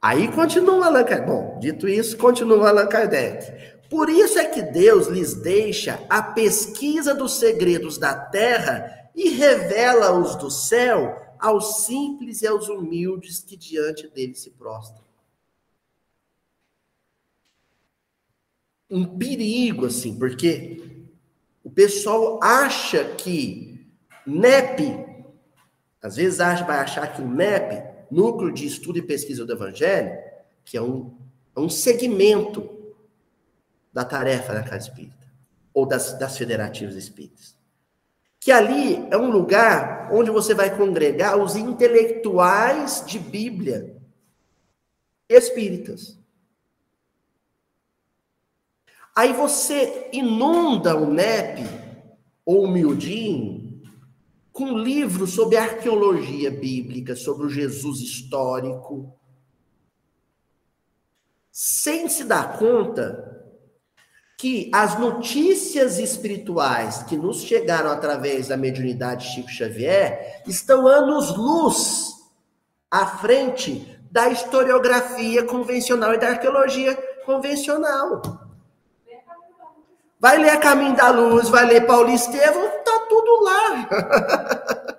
[0.00, 1.26] Aí continua Allan Kardec.
[1.26, 3.78] Bom, dito isso, continua Allan Kardec.
[3.90, 10.36] Por isso é que Deus lhes deixa a pesquisa dos segredos da terra e revela-os
[10.36, 15.08] do céu aos simples e aos humildes que diante dele se prostram.
[18.90, 21.06] um perigo, assim, porque
[21.62, 23.86] o pessoal acha que
[24.26, 25.06] NEP,
[26.00, 30.16] às vezes acha, vai achar que o NEP, Núcleo de Estudo e Pesquisa do Evangelho,
[30.64, 31.14] que é um,
[31.54, 32.68] é um segmento
[33.92, 35.26] da tarefa da Casa Espírita,
[35.74, 37.57] ou das, das federativas espíritas.
[38.48, 43.94] Que ali é um lugar onde você vai congregar os intelectuais de Bíblia
[45.28, 46.18] espíritas.
[49.14, 51.60] Aí você inunda o NEP
[52.42, 53.82] ou o Miudinho
[54.50, 59.14] com livros sobre arqueologia bíblica, sobre o Jesus histórico,
[61.52, 63.37] sem se dar conta
[64.38, 72.14] que as notícias espirituais que nos chegaram através da mediunidade Chico Xavier estão anos-luz
[72.88, 76.94] à frente da historiografia convencional e da arqueologia
[77.26, 78.22] convencional.
[80.20, 83.88] Vai ler Caminho da Luz, vai ler Paulo Estevam, tá tudo lá.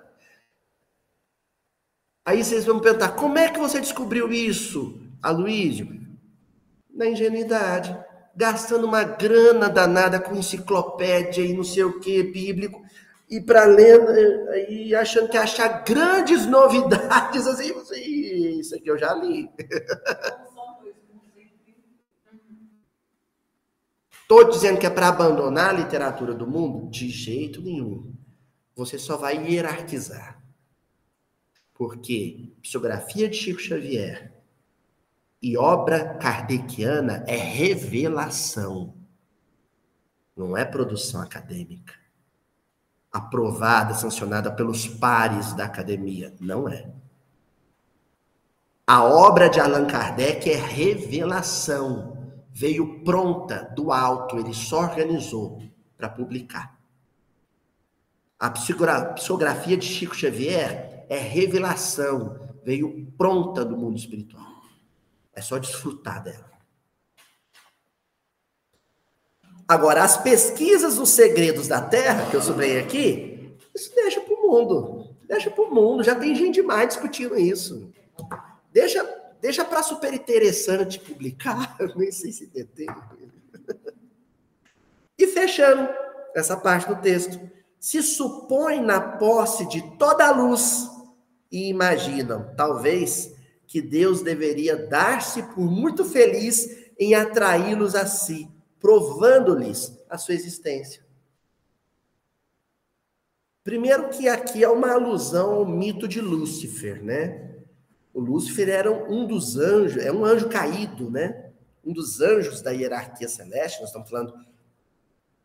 [2.26, 5.98] Aí vocês vão perguntar, como é que você descobriu isso, Aloysio?
[6.90, 7.98] Na ingenuidade,
[8.34, 12.82] gastando uma grana danada com enciclopédia e não sei o que, bíblico,
[13.28, 17.72] e para ler, e achando que achar grandes novidades, assim,
[18.58, 19.48] isso aqui eu já li.
[24.22, 26.88] Estou dizendo que é para abandonar a literatura do mundo?
[26.88, 28.14] De jeito nenhum.
[28.76, 30.40] Você só vai hierarquizar.
[31.74, 34.39] Porque psicografia de Chico Xavier
[35.42, 38.94] e obra kardeciana é revelação.
[40.36, 41.94] Não é produção acadêmica.
[43.12, 46.34] Aprovada, sancionada pelos pares da academia.
[46.40, 46.90] Não é.
[48.86, 52.20] A obra de Allan Kardec é revelação
[52.52, 55.62] veio pronta do alto, ele só organizou
[55.96, 56.78] para publicar.
[58.38, 64.49] A psicografia de Chico Xavier é revelação, veio pronta do mundo espiritual.
[65.34, 66.50] É só desfrutar dela.
[69.66, 74.42] Agora, as pesquisas dos segredos da Terra, que eu subei aqui, isso deixa para o
[74.48, 75.16] mundo.
[75.28, 76.02] Deixa para o mundo.
[76.02, 77.92] Já tem gente demais discutindo isso.
[78.72, 79.04] Deixa
[79.40, 82.88] Deixa para super interessante publicar, nem sei se detém.
[85.18, 85.88] E fechando
[86.34, 87.40] essa parte do texto.
[87.78, 90.86] Se supõe na posse de toda a luz
[91.50, 93.34] e imaginam, talvez,
[93.70, 98.50] que Deus deveria dar-se por muito feliz em atraí-los a si,
[98.80, 101.04] provando-lhes a sua existência.
[103.62, 107.58] Primeiro que aqui é uma alusão ao mito de Lúcifer, né?
[108.12, 111.52] O Lúcifer era um dos anjos, é um anjo caído, né?
[111.84, 114.34] Um dos anjos da hierarquia celeste, nós estamos falando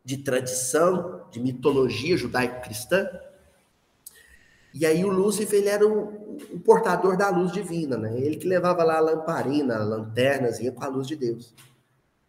[0.04, 3.08] de tradição, de mitologia judaico-cristã.
[4.78, 8.20] E aí o Lúcifer ele era o, o, portador da luz divina, né?
[8.20, 11.54] Ele que levava lá a lamparina, a lanternazinha com a luz de Deus.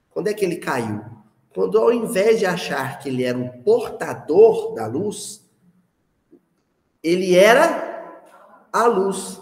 [0.09, 1.03] Quando é que ele caiu?
[1.53, 5.45] Quando ao invés de achar que ele era um portador da luz,
[7.03, 8.23] ele era
[8.71, 9.41] a luz.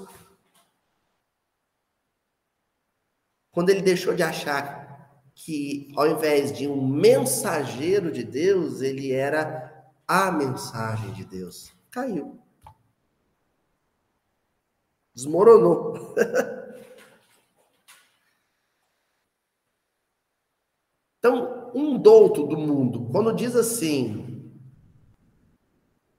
[3.52, 9.92] Quando ele deixou de achar que, ao invés de um mensageiro de Deus, ele era
[10.08, 12.44] a mensagem de Deus, caiu.
[15.16, 16.14] Desmoronou.
[21.18, 24.52] então, um douto do mundo, quando diz assim,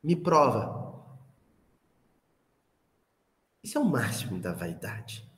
[0.02, 0.86] me prova.
[3.62, 5.28] Isso é o máximo da vaidade.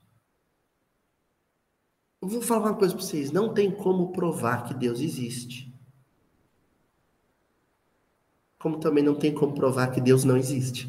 [2.21, 5.73] Eu vou falar uma coisa para vocês: não tem como provar que Deus existe.
[8.59, 10.89] Como também não tem como provar que Deus não existe.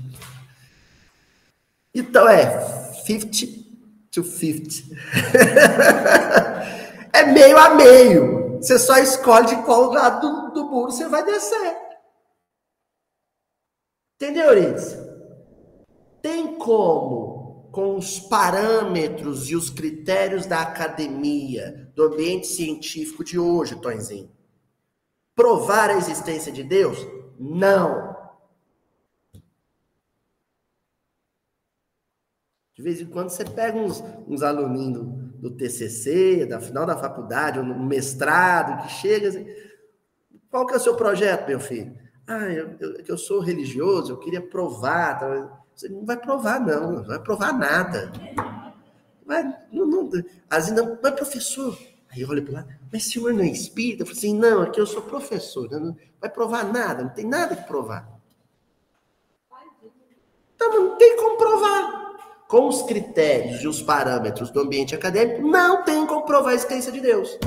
[1.94, 2.62] Então é
[3.06, 3.60] 50
[4.12, 4.96] to 50.
[7.14, 8.58] é meio a meio.
[8.58, 11.78] Você só escolhe de qual lado do, do muro você vai descer.
[14.16, 14.98] Entendeu, Euridice?
[16.22, 23.80] Tem como, com os parâmetros e os critérios da academia, do ambiente científico de hoje,
[23.80, 24.30] Tonzinho,
[25.34, 26.98] provar a existência de Deus?
[27.40, 28.19] Não.
[32.80, 36.96] De vez em quando você pega uns, uns aluninhos do, do TCC, da final da
[36.96, 39.46] faculdade, ou no mestrado, que chega assim,
[40.50, 41.94] qual que é o seu projeto, meu filho?
[42.26, 45.20] Ah, eu, eu, eu sou religioso, eu queria provar.
[45.20, 45.62] Tá?
[45.76, 48.14] Você não vai provar, não, não vai provar nada.
[49.26, 50.10] Vai, não, não,
[50.50, 51.78] assim, não, mas professor,
[52.10, 54.04] aí olha para lá, mas senhor não é espírita?
[54.04, 57.58] Eu falei assim, não, aqui eu sou professor, não vai provar nada, não tem nada
[57.58, 58.10] que provar.
[60.56, 62.00] Então, não tem como provar
[62.50, 66.92] com os critérios e os parâmetros do ambiente acadêmico, não tem como provar a existência
[66.92, 67.38] de Deus.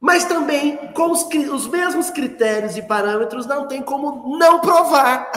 [0.00, 5.30] Mas também, com os, os mesmos critérios e parâmetros, não tem como não provar.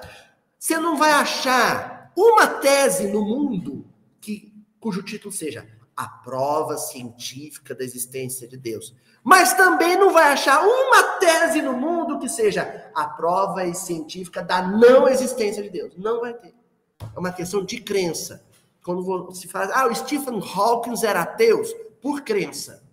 [0.58, 3.84] Você não vai achar uma tese no mundo
[4.22, 8.94] que, cujo título seja a prova científica da existência de Deus.
[9.22, 14.62] Mas também não vai achar uma tese no mundo que seja a prova científica da
[14.62, 15.92] não existência de Deus.
[15.98, 16.63] Não vai ter.
[17.00, 18.44] É uma questão de crença.
[18.82, 21.62] Quando se fala, ah, o Stephen Hawking era ateu,
[22.00, 22.84] por crença.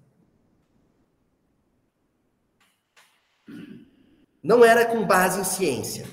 [4.41, 6.07] Não era com base em ciência.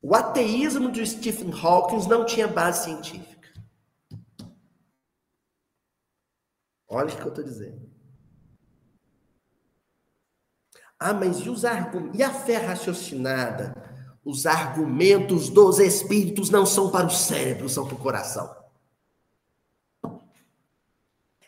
[0.00, 3.52] O ateísmo de Stephen Hawking não tinha base científica.
[6.86, 7.88] Olha o que eu estou dizendo.
[10.98, 12.18] Ah, mas e os argumentos?
[12.18, 13.87] E a fé raciocinada?
[14.28, 18.54] Os argumentos dos espíritos não são para o cérebro, são para o coração.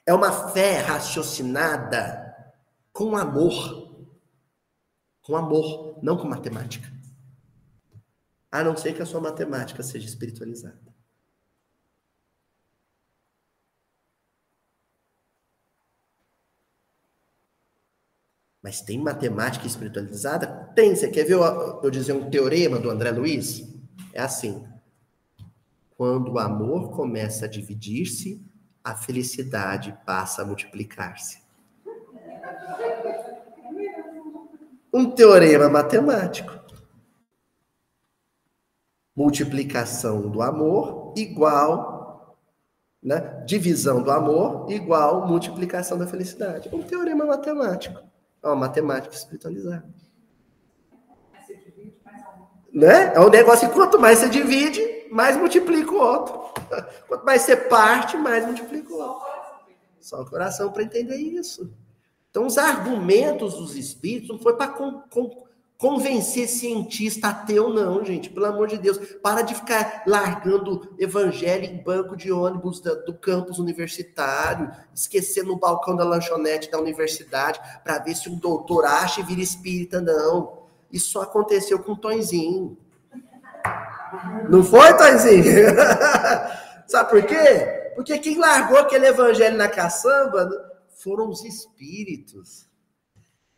[0.07, 2.55] É uma fé raciocinada
[2.91, 4.09] com amor.
[5.21, 6.91] Com amor, não com matemática.
[8.51, 10.90] A não ser que a sua matemática seja espiritualizada.
[18.63, 20.71] Mas tem matemática espiritualizada?
[20.75, 20.95] Tem.
[20.95, 23.67] Você quer ver eu, eu dizer um teorema do André Luiz?
[24.13, 24.65] É assim.
[25.97, 28.43] Quando o amor começa a dividir-se,
[28.83, 31.43] a felicidade passa a multiplicar-se.
[34.93, 36.59] Um teorema matemático.
[39.15, 42.39] Multiplicação do amor igual,
[43.03, 43.43] né?
[43.47, 46.69] divisão do amor igual multiplicação da felicidade.
[46.73, 48.10] Um teorema matemático.
[48.43, 49.89] Uma matemática espiritualizada.
[52.73, 53.13] Né?
[53.15, 56.41] É um negócio que quanto mais você divide, mais multiplica o outro.
[57.09, 59.27] Quanto mais você parte, mais multiplica o outro.
[60.01, 61.75] Só o coração para entender isso.
[62.31, 64.73] Então, os argumentos dos espíritos não foi para
[65.81, 68.29] convencer cientista ateu, não, gente.
[68.29, 68.99] Pelo amor de Deus.
[69.23, 75.59] Para de ficar largando evangelho em banco de ônibus do, do campus universitário, esquecendo no
[75.59, 80.65] balcão da lanchonete da universidade, para ver se um doutor acha e vira espírita, não.
[80.93, 82.77] Isso só aconteceu com o Tonzinho.
[84.51, 85.45] Não foi, Tonzinho?
[86.87, 87.93] Sabe por quê?
[87.95, 90.47] Porque quem largou aquele evangelho na caçamba
[90.91, 92.69] foram os espíritos.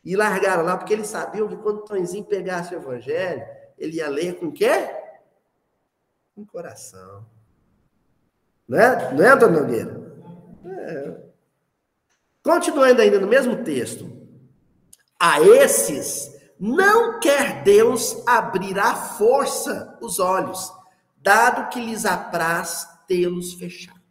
[0.05, 3.47] E largaram lá, porque eles sabiam que quando o Tonzinho pegasse o evangelho,
[3.79, 4.91] ele ia ler com o quê?
[6.35, 7.25] Com o coração.
[8.67, 10.03] Não é, não é Antônio Nogueira?
[10.67, 11.23] É.
[12.43, 14.11] Continuando ainda no mesmo texto.
[15.19, 20.73] A esses não quer Deus abrir à força os olhos,
[21.17, 24.02] dado que lhes apraz tê-los fechados.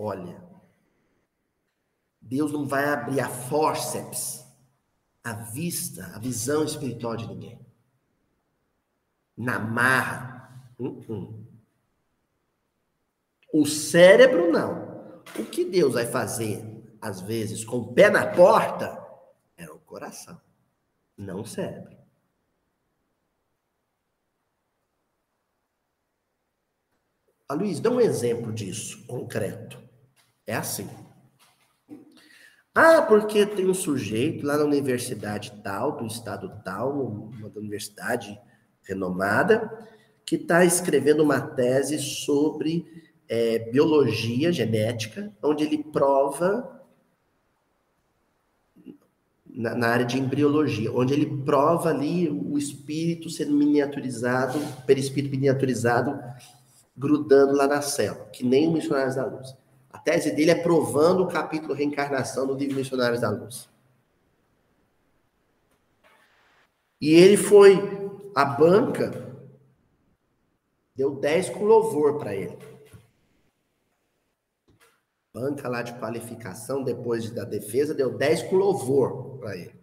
[0.00, 0.40] Olha,
[2.20, 4.46] Deus não vai abrir a forceps,
[5.24, 7.60] a vista, a visão espiritual de ninguém.
[9.36, 10.62] Na marra.
[10.78, 11.46] Uh -uh.
[13.52, 15.22] O cérebro não.
[15.36, 16.64] O que Deus vai fazer,
[17.00, 19.04] às vezes, com o pé na porta,
[19.56, 20.40] é o coração.
[21.16, 21.98] Não serve.
[27.48, 29.87] A Luiz, dá um exemplo disso, concreto.
[30.48, 30.88] É assim.
[32.74, 38.40] Ah, porque tem um sujeito lá na universidade tal, do estado tal, uma universidade
[38.82, 39.86] renomada,
[40.24, 42.86] que está escrevendo uma tese sobre
[43.28, 46.82] é, biologia genética, onde ele prova
[49.44, 56.18] na, na, área de embriologia, onde ele prova ali o espírito sendo miniaturizado, perispírito miniaturizado,
[56.96, 59.57] grudando lá na célula, que nem o Missionários da Luz.
[59.90, 63.68] A tese dele é provando o capítulo Reencarnação do livro Missionários da Luz.
[67.00, 67.76] E ele foi
[68.34, 69.10] à banca,
[70.94, 72.58] deu 10 com louvor para ele.
[75.32, 79.78] Banca lá de qualificação, depois da defesa, deu 10 com louvor para ele.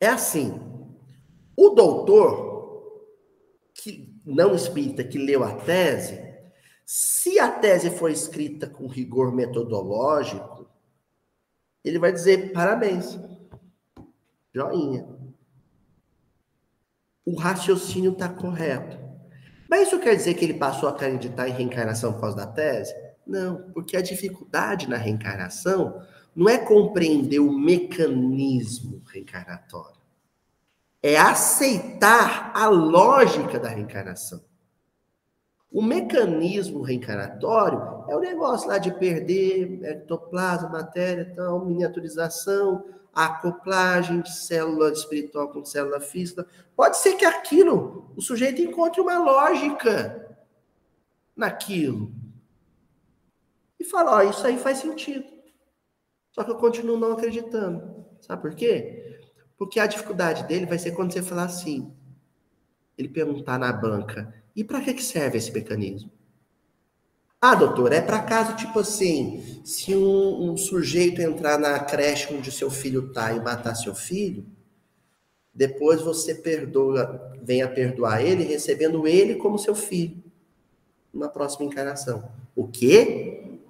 [0.00, 0.60] É assim,
[1.56, 3.02] o doutor,
[3.74, 6.27] que não espírita, que leu a tese,
[6.90, 10.66] se a tese for escrita com rigor metodológico,
[11.84, 13.20] ele vai dizer parabéns,
[14.54, 15.06] joinha.
[17.26, 18.98] O raciocínio está correto.
[19.68, 22.94] Mas isso quer dizer que ele passou a acreditar em reencarnação por causa da tese?
[23.26, 26.02] Não, porque a dificuldade na reencarnação
[26.34, 30.00] não é compreender o mecanismo reencarnatório,
[31.02, 34.47] é aceitar a lógica da reencarnação.
[35.70, 44.32] O mecanismo reencarnatório é o negócio lá de perder ectoplasma, matéria, tal, miniaturização, acoplagem de
[44.32, 46.46] célula espiritual com célula física.
[46.74, 50.38] Pode ser que aquilo, o sujeito encontre uma lógica
[51.36, 52.12] naquilo.
[53.78, 55.26] E fala, ó, isso aí faz sentido.
[56.32, 58.06] Só que eu continuo não acreditando.
[58.20, 59.20] Sabe por quê?
[59.56, 61.92] Porque a dificuldade dele vai ser quando você falar assim.
[62.96, 66.10] Ele perguntar na banca, e para que serve esse mecanismo?
[67.40, 72.50] Ah, doutor, é para caso, tipo assim, se um, um, sujeito entrar na creche onde
[72.50, 74.44] seu filho está e matar seu filho,
[75.54, 80.20] depois você perdoa, venha perdoar ele, recebendo ele como seu filho,
[81.14, 82.28] numa próxima encarnação.
[82.56, 83.60] O quê?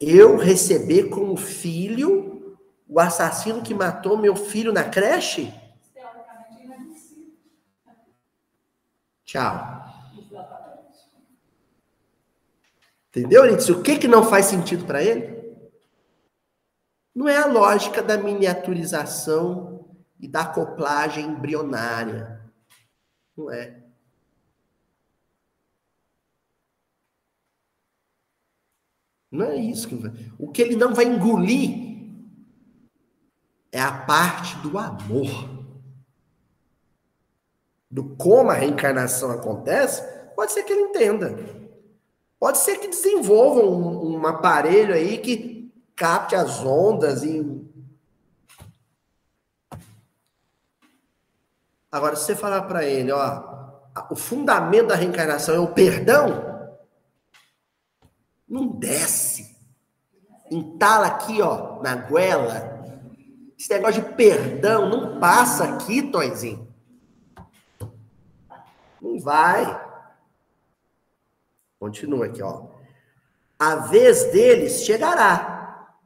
[0.00, 2.56] Eu receber como filho
[2.88, 5.52] o assassino que matou meu filho na creche?
[9.30, 9.86] Tchau.
[13.08, 13.70] Entendeu, Nietzsche?
[13.70, 15.56] O que, que não faz sentido para ele?
[17.14, 22.44] Não é a lógica da miniaturização e da acoplagem embrionária.
[23.36, 23.84] Não é.
[29.30, 29.94] Não é isso que.
[30.40, 32.00] O que ele não vai engolir
[33.70, 35.59] é a parte do amor
[37.90, 40.02] do como a reencarnação acontece,
[40.36, 41.36] pode ser que ele entenda.
[42.38, 47.60] Pode ser que desenvolva um, um aparelho aí que capte as ondas e.
[51.92, 53.42] Agora, se você falar para ele, ó,
[54.10, 56.78] o fundamento da reencarnação é o perdão,
[58.48, 59.58] não desce.
[60.48, 62.80] Entala aqui, ó, na goela.
[63.58, 66.69] Esse negócio de perdão não passa aqui, Toizinho.
[69.00, 69.64] Não vai.
[71.78, 72.68] Continua aqui, ó.
[73.58, 75.96] A vez deles chegará.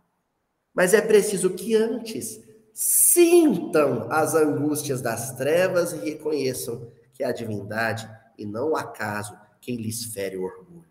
[0.73, 2.43] Mas é preciso que antes
[2.73, 9.39] sintam as angústias das trevas e reconheçam que é a divindade e não o acaso
[9.61, 10.85] quem lhes fere o orgulho.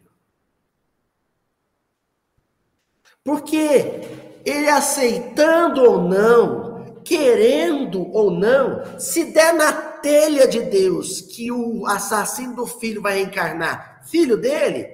[3.23, 4.01] Porque
[4.45, 11.87] ele aceitando ou não, querendo ou não, se der na telha de Deus que o
[11.87, 14.87] assassino do filho vai reencarnar filho dele,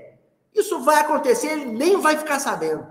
[0.53, 2.87] isso vai acontecer, ele nem vai ficar sabendo.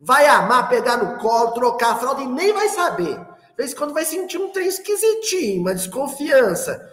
[0.00, 3.20] Vai amar, pegar no colo, trocar a fralda e nem vai saber.
[3.56, 6.88] Vez quando vai sentir um trem esquisitinho, uma desconfiança.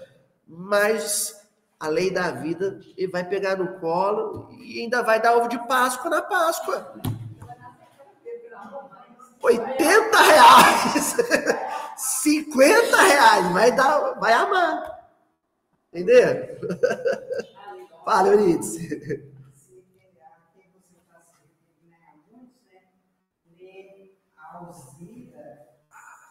[0.46, 1.34] Mas
[1.80, 5.60] a lei da vida, ele vai pegar no colo e ainda vai dar ovo de
[5.68, 7.00] Páscoa na Páscoa.
[9.42, 11.16] 80 reais.
[11.98, 13.52] 50 reais.
[13.52, 15.10] Vai, dar, vai amar.
[15.92, 16.58] Entendeu?
[18.06, 19.26] Fala, Euridice.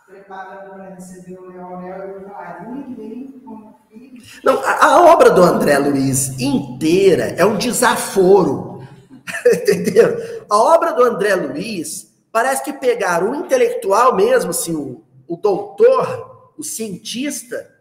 [0.07, 4.23] preparando para receber o Leonel e o Clarim, como filho.
[4.45, 8.87] Não, a, a, obra do André Luiz inteira é um desaforo.
[9.47, 10.45] Entendeu?
[10.49, 12.07] A obra do André Luiz
[12.37, 17.75] Parece que pegaram o intelectual mesmo, assim, o, o doutor, o cientista,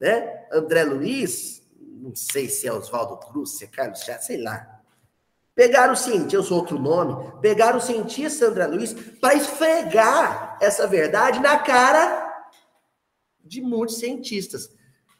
[0.00, 0.46] né?
[0.52, 4.80] André Luiz, não sei se é Oswaldo Cruz, se é Carlos Chaves, sei lá.
[5.54, 10.86] Pegaram o cientista, eu uso outro nome, pegaram o cientista André Luiz para esfregar essa
[10.86, 12.46] verdade na cara
[13.44, 14.70] de muitos cientistas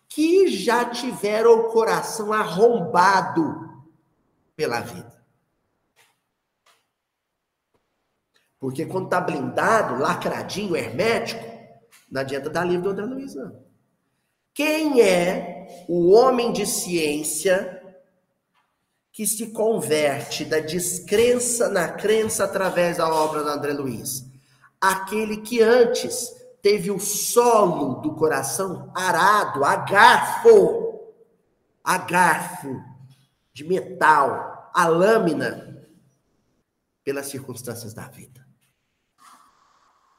[0.08, 3.70] que já tiveram o coração arrombado
[4.56, 5.22] pela vida.
[8.58, 11.51] Porque quando está blindado, lacradinho, hermético,
[12.12, 13.64] não adianta dar livro do André Luiz, não.
[14.52, 17.82] Quem é o homem de ciência
[19.10, 24.26] que se converte da descrença na crença através da obra do André Luiz?
[24.78, 31.10] Aquele que antes teve o solo do coração arado a garfo,
[31.82, 32.78] a garfo
[33.54, 35.88] de metal, a lâmina,
[37.02, 38.46] pelas circunstâncias da vida.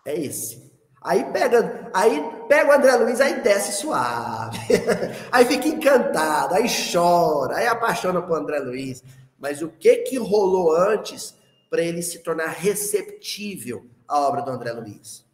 [0.05, 0.72] É esse.
[1.03, 4.57] Aí pega, aí pega o André Luiz, aí desce suave.
[5.31, 9.03] aí fica encantado, aí chora, aí apaixona por André Luiz.
[9.37, 11.35] Mas o que que rolou antes
[11.69, 15.25] para ele se tornar receptível à obra do André Luiz?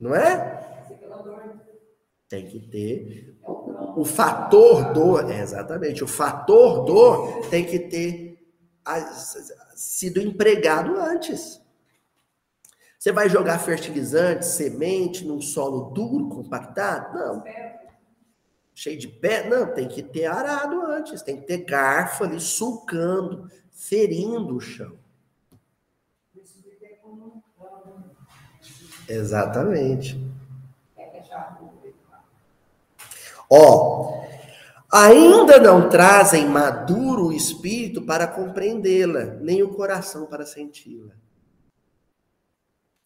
[0.00, 0.66] Não é?
[2.28, 3.38] Tem que ter
[3.96, 8.36] o fator dor, é, exatamente, o fator dor tem que ter
[9.74, 11.64] sido empregado antes.
[13.06, 17.16] Você vai jogar fertilizante, semente num solo duro, compactado?
[17.16, 17.44] Não.
[18.74, 19.48] Cheio de pé?
[19.48, 24.98] Não, tem que ter arado antes, tem que ter garfo ali sulcando, ferindo o chão.
[29.08, 30.20] Exatamente.
[33.48, 34.24] Ó,
[34.92, 41.14] ainda não trazem maduro o espírito para compreendê-la, nem o coração para senti-la.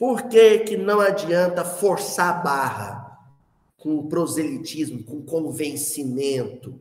[0.01, 3.19] Por que, que não adianta forçar a barra
[3.77, 6.81] com proselitismo, com convencimento?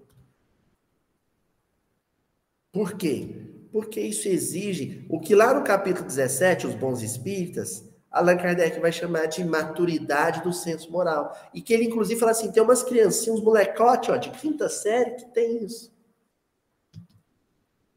[2.72, 3.45] Por quê?
[3.74, 8.93] Porque isso exige o que lá no capítulo 17, os bons espíritas, Allan Kardec vai
[8.93, 11.38] chamar de maturidade do senso moral.
[11.53, 15.15] E que ele, inclusive, fala assim: tem umas criancinhas, uns molecotes, ó, de quinta série
[15.15, 15.91] que tem isso.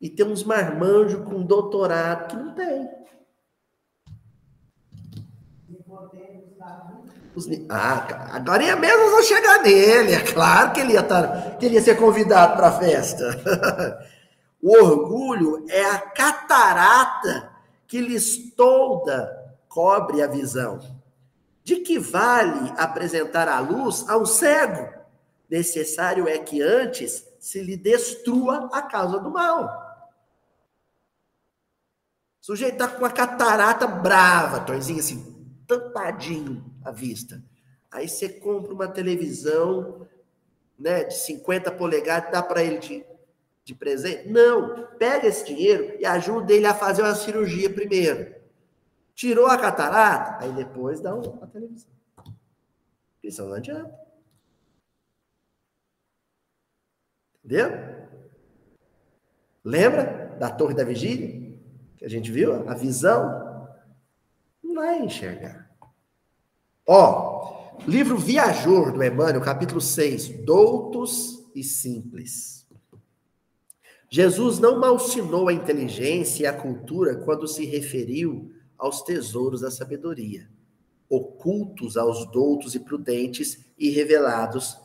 [0.00, 3.01] E tem uns marmanjos com doutorado que não tem.
[7.70, 10.12] Ah, agora ia mesmo vou chegar nele.
[10.14, 14.06] É claro que ele ia, estar, que ele ia ser convidado para a festa.
[14.62, 17.50] o orgulho é a catarata
[17.86, 20.80] que lhes tolda cobre a visão.
[21.64, 24.92] De que vale apresentar a luz ao cego?
[25.48, 29.82] Necessário é que antes se lhe destrua a causa do mal.
[32.40, 35.31] O sujeito está com uma catarata brava, Torzinho, assim,
[35.80, 37.42] tampadinho à vista.
[37.90, 40.06] Aí você compra uma televisão
[40.78, 43.04] né, de 50 polegadas e dá para ele de,
[43.64, 44.28] de presente?
[44.28, 44.86] Não.
[44.98, 48.34] Pega esse dinheiro e ajuda ele a fazer uma cirurgia primeiro.
[49.14, 51.90] Tirou a catarata, aí depois dá uma televisão.
[53.22, 53.94] Isso não adianta.
[57.44, 57.70] Entendeu?
[59.64, 61.56] Lembra da torre da vigília?
[61.98, 62.68] Que a gente viu?
[62.68, 63.68] A visão.
[64.62, 65.61] Não vai enxergar.
[66.95, 70.45] Ó, livro Viajor do Emmanuel, capítulo 6.
[70.45, 72.66] Doutos e simples.
[74.11, 80.51] Jesus não malsinou a inteligência e a cultura quando se referiu aos tesouros da sabedoria,
[81.09, 84.76] ocultos aos doutos e prudentes e revelados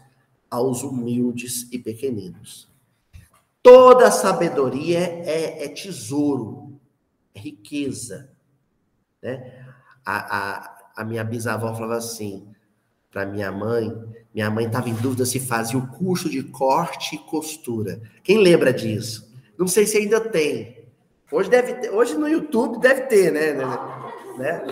[0.49, 2.69] aos humildes e pequeninos.
[3.61, 6.79] Toda sabedoria é, é tesouro,
[7.35, 8.31] é riqueza.
[9.21, 9.61] Né?
[10.05, 12.47] A, a, a minha bisavó falava assim
[13.11, 13.95] para minha mãe.
[14.33, 18.01] Minha mãe estava em dúvida se fazia o curso de corte e costura.
[18.23, 19.31] Quem lembra disso?
[19.57, 20.85] Não sei se ainda tem.
[21.31, 23.53] Hoje deve ter, hoje no YouTube deve ter, né?
[24.37, 24.65] né?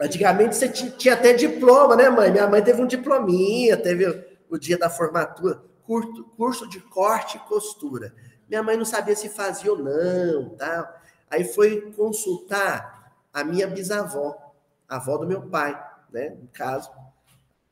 [0.00, 2.30] Antigamente você tinha até diploma, né, mãe?
[2.30, 4.06] Minha mãe teve um diplominha, teve
[4.48, 8.14] o dia da formatura, curso, curso de corte e costura.
[8.48, 11.00] Minha mãe não sabia se fazia ou não, tá?
[11.28, 14.49] Aí foi consultar a minha bisavó,
[14.90, 15.72] a avó do meu pai,
[16.12, 16.30] né?
[16.30, 16.90] No caso,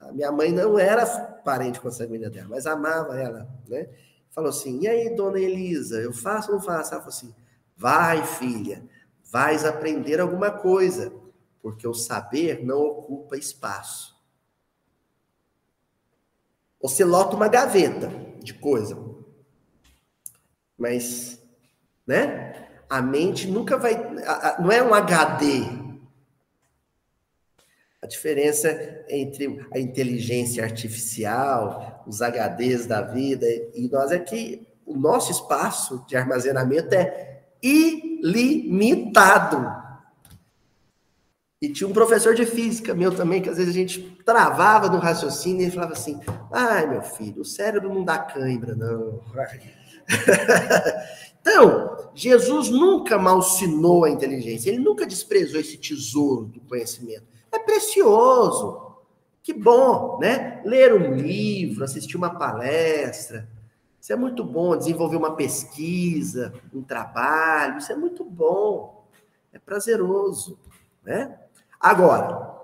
[0.01, 1.05] a minha mãe não era
[1.45, 3.89] parente consanguínea dela, mas amava ela, né?
[4.31, 7.35] Falou assim: "E aí, dona Elisa, eu faço ou não faço?" Ela falou assim:
[7.79, 8.83] Vai, filha,
[9.31, 11.13] vais aprender alguma coisa,
[11.63, 14.19] porque o saber não ocupa espaço.
[16.81, 18.11] Você lota uma gaveta
[18.43, 18.97] de coisa.
[20.77, 21.41] Mas,
[22.05, 22.69] né?
[22.91, 23.95] A mente nunca vai.
[24.59, 25.78] Não é um HD.
[28.09, 35.31] Diferença entre a inteligência artificial, os HDs da vida e nós é que o nosso
[35.31, 39.09] espaço de armazenamento é ilimitado.
[41.61, 44.99] E tinha um professor de física meu também, que às vezes a gente travava no
[44.99, 46.21] raciocínio e falava assim:
[46.53, 49.21] ai, meu filho, o cérebro não dá cãibra, não.
[51.41, 57.27] então, Jesus nunca malsinou a inteligência, ele nunca desprezou esse tesouro do conhecimento.
[57.53, 58.89] É precioso.
[59.43, 60.61] Que bom, né?
[60.65, 63.49] Ler um livro, assistir uma palestra.
[64.01, 64.77] Isso é muito bom.
[64.77, 67.79] Desenvolver uma pesquisa, um trabalho.
[67.79, 69.07] Isso é muito bom.
[69.53, 70.59] É prazeroso,
[71.03, 71.39] né?
[71.81, 72.55] Agora,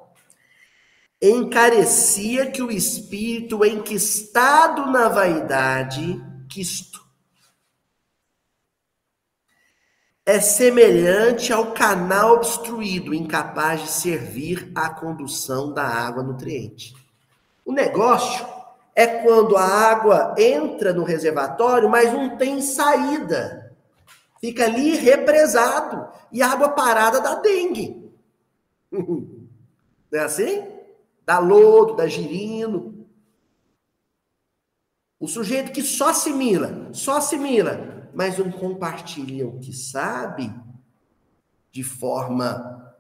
[1.21, 7.04] encarecia que o espírito enquistado na vaidade, quisto,
[10.27, 16.95] é semelhante ao canal obstruído, incapaz de servir à condução da água nutriente.
[17.65, 18.47] O negócio
[18.95, 23.75] é quando a água entra no reservatório, mas não tem saída.
[24.41, 26.09] Fica ali represado.
[26.33, 28.13] E a água parada dá dengue.
[28.93, 30.65] Não é assim?
[31.25, 33.07] Dá lodo, dá girino.
[35.19, 40.53] O sujeito que só assimila, só assimila, mas não compartilha o que sabe
[41.71, 42.95] de forma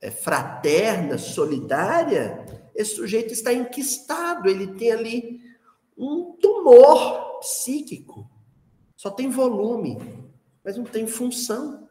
[0.00, 2.44] é, fraterna, solidária,
[2.74, 5.40] esse sujeito está enquistado, ele tem ali
[5.96, 8.28] um tumor psíquico.
[8.96, 9.98] Só tem volume,
[10.64, 11.88] mas não tem função.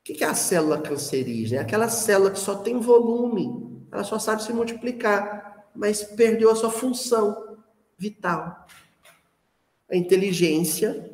[0.00, 1.60] O que é a célula cancerígena?
[1.60, 6.56] É aquela célula que só tem volume, ela só sabe se multiplicar, mas perdeu a
[6.56, 7.58] sua função
[7.98, 8.66] vital.
[9.90, 11.10] A inteligência,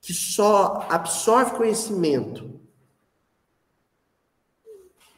[0.00, 2.60] que só absorve conhecimento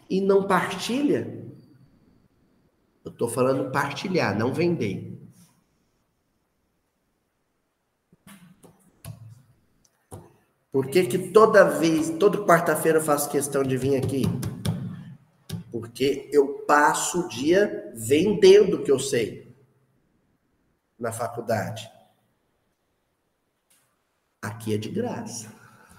[0.09, 1.45] e não partilha.
[3.05, 5.17] Eu estou falando partilhar, não vender.
[10.71, 14.25] Por que, que toda vez, toda quarta-feira eu faço questão de vir aqui?
[15.73, 19.57] Porque eu passo o dia vendendo o que eu sei
[20.99, 21.96] na faculdade.
[24.47, 25.53] Aqui é de graça.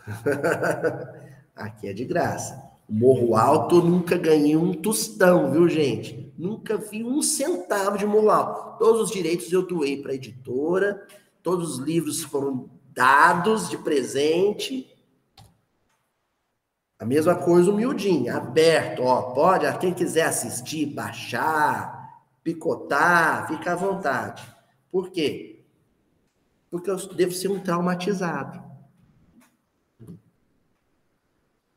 [1.53, 2.63] Aqui é de graça.
[2.87, 6.31] Morro Alto, nunca ganhei um tostão, viu, gente?
[6.37, 8.79] Nunca vi um centavo de Morro Alto.
[8.79, 11.05] Todos os direitos eu doei para a editora,
[11.43, 14.87] todos os livros foram dados de presente.
[16.97, 24.41] A mesma coisa humildinho, aberto, ó, pode, quem quiser assistir, baixar, picotar, fica à vontade.
[24.89, 25.56] Por quê?
[26.69, 28.61] Porque eu devo ser um traumatizado.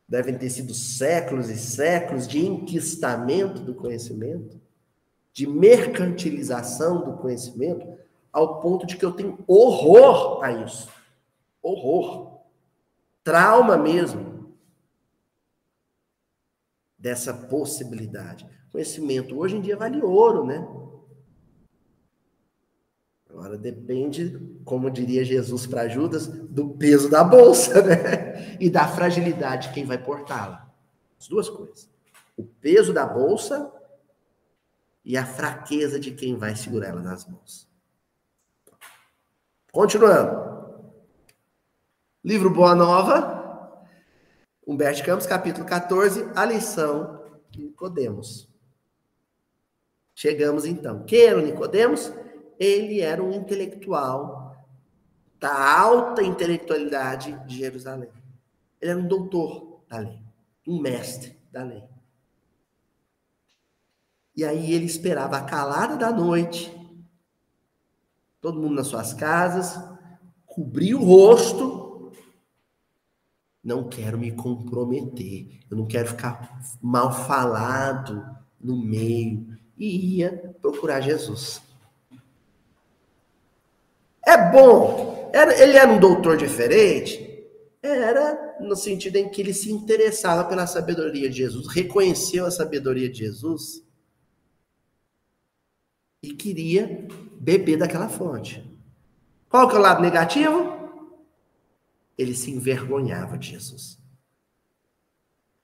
[0.09, 4.61] Devem ter sido séculos e séculos de enquistamento do conhecimento,
[5.33, 7.87] de mercantilização do conhecimento,
[8.33, 10.89] ao ponto de que eu tenho horror a isso
[11.63, 12.41] horror,
[13.23, 14.55] trauma mesmo
[16.99, 18.49] dessa possibilidade.
[18.71, 20.67] Conhecimento hoje em dia vale ouro, né?
[23.41, 28.59] Agora depende, como diria Jesus para Judas, do peso da bolsa, né?
[28.61, 30.71] E da fragilidade de quem vai portá-la.
[31.19, 31.89] As duas coisas.
[32.37, 33.73] O peso da bolsa
[35.03, 37.67] e a fraqueza de quem vai segurar ela nas mãos.
[39.73, 40.51] Continuando.
[42.23, 43.87] Livro Boa Nova,
[44.67, 48.51] Humberto Campos, capítulo 14, a lição de Nicodemos.
[50.15, 51.05] Chegamos então.
[51.05, 52.13] Quem era o Nicodemos?
[52.61, 54.55] Ele era um intelectual
[55.41, 58.11] da alta intelectualidade de Jerusalém.
[58.81, 60.21] Ele era um doutor da lei,
[60.69, 61.83] um mestre da lei.
[64.37, 66.71] E aí ele esperava a calada da noite,
[68.41, 69.83] todo mundo nas suas casas,
[70.47, 71.81] cobrir o rosto
[73.63, 78.27] não quero me comprometer, eu não quero ficar mal falado
[78.59, 79.59] no meio.
[79.77, 81.63] E ia procurar Jesus.
[84.31, 85.31] É bom.
[85.33, 87.29] Era, ele era um doutor diferente?
[87.83, 93.09] Era no sentido em que ele se interessava pela sabedoria de Jesus, reconheceu a sabedoria
[93.09, 93.83] de Jesus
[96.23, 97.09] e queria
[97.41, 98.63] beber daquela fonte.
[99.49, 100.81] Qual que é o lado negativo?
[102.21, 103.99] ele se envergonhava de Jesus.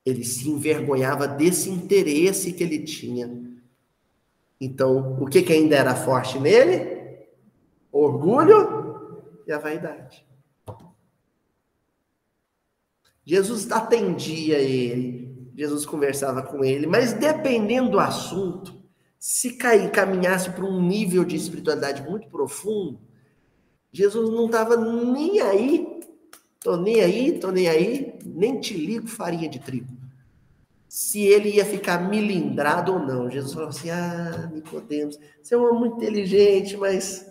[0.06, 3.30] Ele se envergonhava desse interesse que ele tinha.
[4.58, 6.95] Então, o que, que ainda era forte nele?
[7.97, 10.26] Orgulho e a vaidade.
[13.24, 18.76] Jesus atendia ele, Jesus conversava com ele, mas dependendo do assunto,
[19.18, 23.01] se cair, caminhasse para um nível de espiritualidade muito profundo,
[23.90, 26.01] Jesus não estava nem aí,
[26.61, 29.88] tô nem aí, tô nem aí, nem te ligo farinha de trigo.
[30.86, 33.30] Se ele ia ficar milindrado ou não.
[33.30, 37.26] Jesus falou assim: Ah, Nicodemos, você é um homem muito inteligente, mas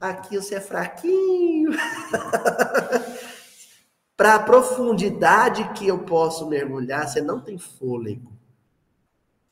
[0.00, 1.72] aqui você é fraquinho.
[4.16, 8.32] Para a profundidade que eu posso mergulhar, você não tem fôlego.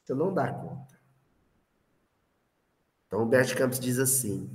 [0.04, 0.98] Você não dá conta.
[3.06, 4.50] Então, o Bert Campos diz assim: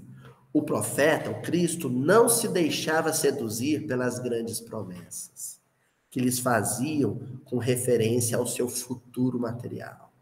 [0.51, 5.59] o profeta, o Cristo, não se deixava seduzir pelas grandes promessas
[6.11, 10.13] que lhes faziam com referência ao seu futuro material.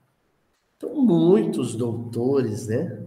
[0.78, 3.01] Então, muitos doutores, né,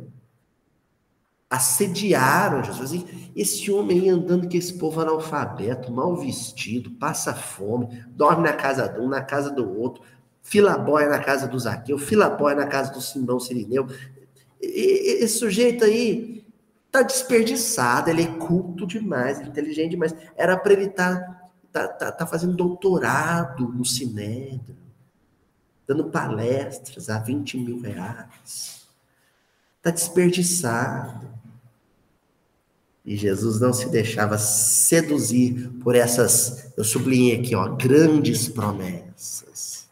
[1.48, 3.04] assediaram Jesus.
[3.34, 8.88] Esse homem aí andando com esse povo analfabeto, mal vestido, passa fome, dorme na casa
[8.88, 10.02] de um, na casa do outro,
[10.42, 13.86] filabóia na casa do Zaqueu, filabóia na casa do Simão Sirineu.
[14.60, 16.44] Esse sujeito aí
[16.90, 20.14] tá desperdiçado, ele é culto demais, inteligente demais.
[20.36, 21.20] Era para ele estar
[21.72, 24.76] tá, tá, tá, tá, fazendo doutorado no Sinédrio,
[25.86, 28.83] dando palestras a 20 mil reais.
[29.84, 31.28] Está desperdiçado.
[33.04, 39.86] E Jesus não se deixava seduzir por essas, eu sublinhei aqui, ó, grandes promessas.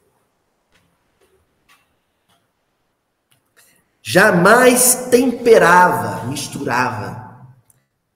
[4.02, 7.46] Jamais temperava, misturava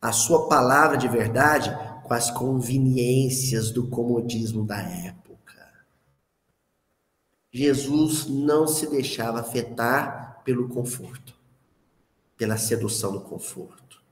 [0.00, 1.70] a sua palavra de verdade
[2.04, 5.68] com as conveniências do comodismo da época.
[7.52, 11.35] Jesus não se deixava afetar pelo conforto,
[12.36, 14.02] pela sedução do conforto.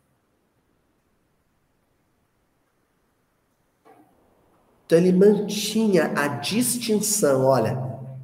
[4.86, 7.78] Então ele mantinha a distinção, olha,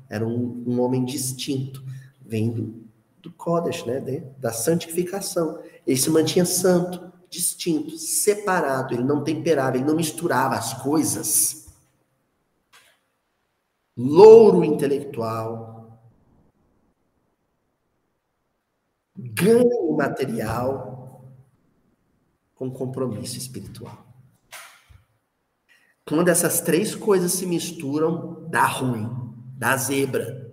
[0.09, 1.83] era um, um homem distinto,
[2.21, 2.85] vendo
[3.21, 5.59] do Kodesh, né, de, da santificação.
[5.87, 11.67] Ele se mantinha santo, distinto, separado, ele não temperava, ele não misturava as coisas.
[13.97, 15.80] Louro intelectual,
[19.29, 20.91] ganho material
[22.55, 24.07] com compromisso espiritual.
[26.07, 29.09] Quando essas três coisas se misturam, dá ruim,
[29.57, 30.51] dá zebra.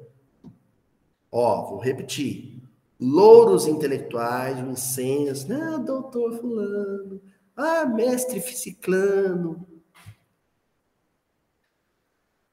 [1.32, 2.62] Ó, vou repetir.
[3.00, 7.22] Louros intelectuais, o incenso, ah, doutor fulano,
[7.56, 9.68] ah, mestre ciclano.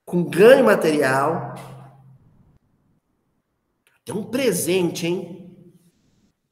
[0.05, 1.55] Com ganho material.
[4.05, 5.34] Tem um presente, hein?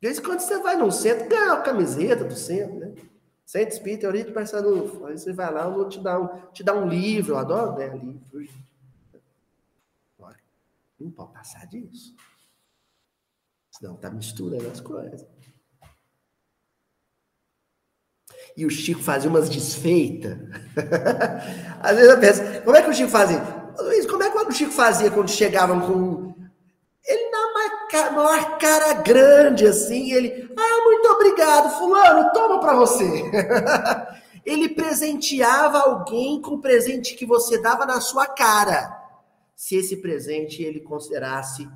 [0.03, 2.93] De vez em quando você vai num centro, ganha uma camiseta do centro, né?
[3.47, 5.07] Centro Espírita Eurito Barçanufo.
[5.07, 7.35] Aí você vai lá, eu vou te dar um, te dar um livro.
[7.35, 8.21] Eu adoro né, livro.
[10.19, 10.41] Olha,
[10.99, 12.17] não pode passar disso.
[13.71, 15.25] Senão tá misturando as coisas.
[18.57, 20.37] E o Chico fazia umas desfeitas.
[21.81, 23.41] Às vezes eu penso, como é que o Chico fazia?
[23.79, 26.32] Luiz, como é que o Chico fazia quando chegavam com.
[27.93, 30.51] Maior cara grande, assim, ele.
[30.57, 33.05] Ah, muito obrigado, fulano, toma para você.
[34.45, 39.01] Ele presenteava alguém com o presente que você dava na sua cara.
[39.55, 41.69] Se esse presente ele considerasse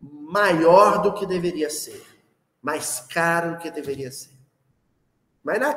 [0.00, 2.02] maior do que deveria ser,
[2.62, 4.32] mais caro do que deveria ser.
[5.44, 5.74] Mas na,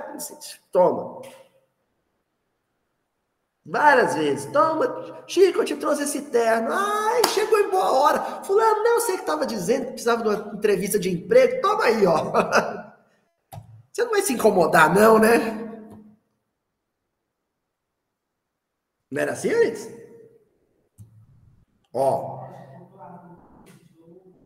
[0.71, 1.21] toma.
[3.65, 4.45] Várias vezes.
[4.51, 6.67] Toma, Chico, eu te trouxe esse terno.
[6.71, 8.43] Ai, chegou em boa hora.
[8.43, 11.61] Fulano, não sei o que estava dizendo precisava de uma entrevista de emprego.
[11.61, 12.15] Toma aí, ó.
[13.91, 15.37] Você não vai se incomodar, não, né?
[19.09, 19.89] Não era assim, Alex?
[21.91, 22.45] Ó.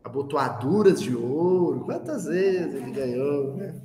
[0.03, 1.83] Abotoaduras de ouro.
[1.83, 3.81] Quantas vezes ele ganhou, né?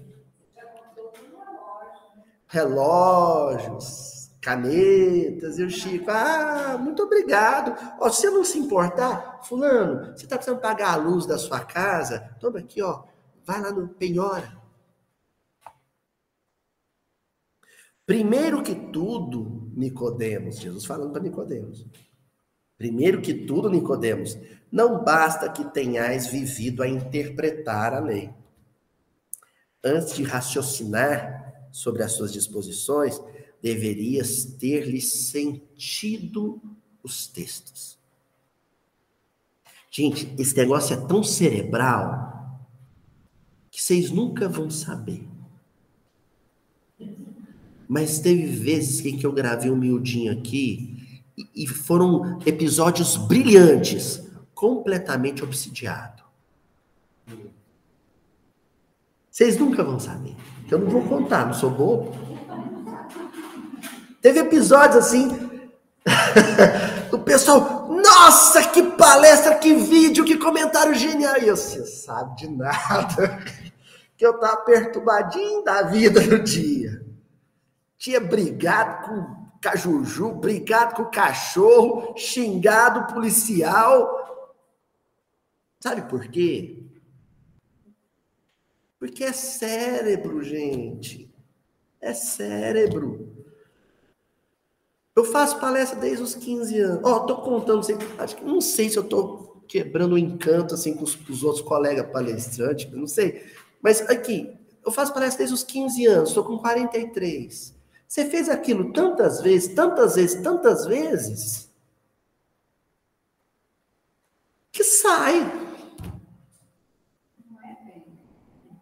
[2.46, 4.13] Relógios
[4.44, 7.74] canetas, e o Chico, ah, muito obrigado.
[7.98, 11.60] Ó, se você não se importar, fulano, você está precisando pagar a luz da sua
[11.60, 12.36] casa?
[12.38, 13.04] Toma aqui, ó,
[13.46, 14.62] vai lá no penhora.
[18.04, 21.86] Primeiro que tudo, Nicodemos, Jesus falando para Nicodemos.
[22.76, 24.36] Primeiro que tudo, Nicodemos,
[24.70, 28.30] não basta que tenhais vivido a interpretar a lei.
[29.82, 33.18] Antes de raciocinar sobre as suas disposições,
[33.64, 36.60] deverias ter-lhe sentido
[37.02, 37.98] os textos.
[39.90, 42.60] Gente, esse negócio é tão cerebral
[43.70, 45.26] que vocês nunca vão saber.
[47.88, 51.18] Mas teve vezes em que eu gravei um miudinho aqui
[51.56, 56.22] e foram episódios brilhantes, completamente obsidiado.
[59.30, 60.36] Vocês nunca vão saber.
[60.70, 62.33] Eu não vou contar, não sou bobo.
[64.24, 65.28] Teve episódios assim,
[67.12, 71.36] o pessoal, nossa, que palestra, que vídeo, que comentário genial.
[71.42, 73.38] E eu, você sabe de nada.
[74.16, 77.04] Que eu tava perturbadinho da vida no dia.
[77.98, 84.54] Tinha brigado com Cajuju, brigado com cachorro, xingado policial.
[85.80, 86.86] Sabe por quê?
[89.00, 91.28] Porque é cérebro, gente.
[92.00, 93.33] É cérebro.
[95.16, 97.00] Eu faço palestra desde os 15 anos.
[97.04, 97.86] Ó, oh, tô contando,
[98.18, 101.42] acho que não sei se eu tô quebrando o encanto assim com os, com os
[101.42, 103.44] outros colegas palestrantes, não sei.
[103.80, 104.52] Mas aqui,
[104.84, 107.74] eu faço palestra desde os 15 anos, estou com 43.
[108.06, 111.70] Você fez aquilo tantas vezes, tantas vezes, tantas vezes,
[114.70, 115.40] que sai.
[117.50, 118.04] Não é bem.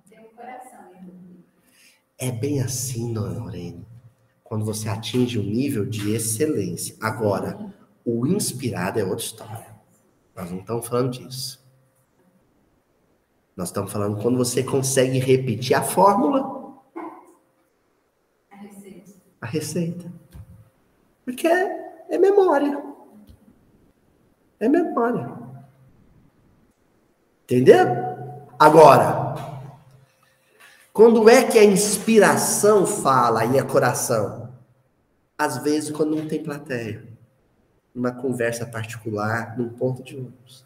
[0.08, 0.80] Tem um coração.
[2.18, 3.86] É bem assim, dona Lorene,
[4.52, 6.94] quando você atinge um nível de excelência.
[7.00, 7.72] Agora,
[8.04, 9.74] o inspirado é outra história.
[10.36, 11.66] Nós não estamos falando disso.
[13.56, 16.76] Nós estamos falando quando você consegue repetir a fórmula
[19.40, 20.12] a receita.
[21.24, 22.78] Porque é, é memória.
[24.60, 25.32] É memória.
[27.44, 27.86] Entendeu?
[28.58, 29.34] Agora,
[30.92, 34.41] quando é que a inspiração fala e é coração?
[35.42, 37.02] Às vezes, quando não tem plateia.
[37.92, 40.64] Numa conversa particular, num ponto de ônibus.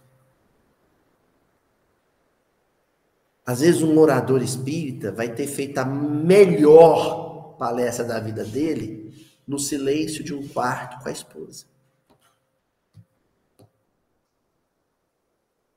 [3.46, 9.14] Às vezes, um orador espírita vai ter feito a melhor palestra da vida dele
[9.48, 11.64] no silêncio de um quarto com a esposa.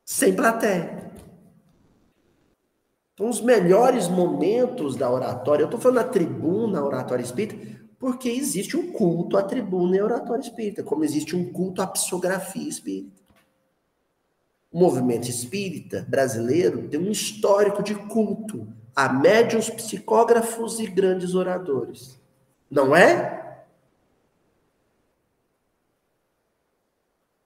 [0.04, 1.10] Sem plateia.
[3.14, 8.78] Então, os melhores momentos da oratória, eu estou falando da tribuna oratória espírita, porque existe
[8.78, 13.20] um culto à tribuna e oratória espírita, como existe um culto à psicografia espírita.
[14.72, 22.18] O movimento espírita brasileiro tem um histórico de culto a médios psicógrafos e grandes oradores.
[22.72, 23.66] Não é?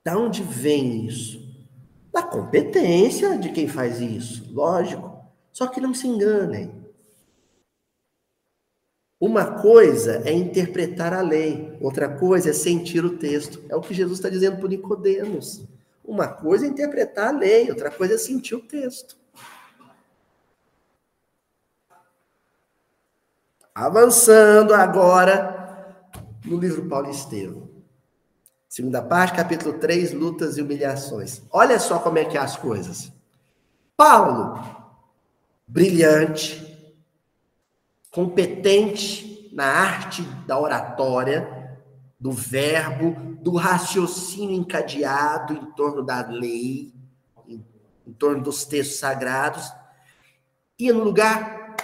[0.04, 1.42] Da onde vem isso?
[2.12, 5.18] Da competência de quem faz isso, lógico.
[5.52, 6.83] Só que não se enganem.
[9.24, 13.64] Uma coisa é interpretar a lei, outra coisa é sentir o texto.
[13.70, 15.66] É o que Jesus está dizendo para Nicodemos.
[16.04, 19.16] Uma coisa é interpretar a lei, outra coisa é sentir o texto.
[23.74, 25.96] Avançando agora
[26.44, 27.70] no livro Paulo Estevam.
[28.68, 31.42] Segunda parte, capítulo 3, lutas e humilhações.
[31.50, 33.10] Olha só como é que é as coisas.
[33.96, 34.60] Paulo,
[35.66, 36.73] brilhante,
[38.14, 41.78] competente na arte da oratória,
[42.20, 46.94] do verbo, do raciocínio encadeado em torno da lei,
[47.48, 47.66] em,
[48.06, 49.74] em torno dos textos sagrados,
[50.80, 51.76] ia no lugar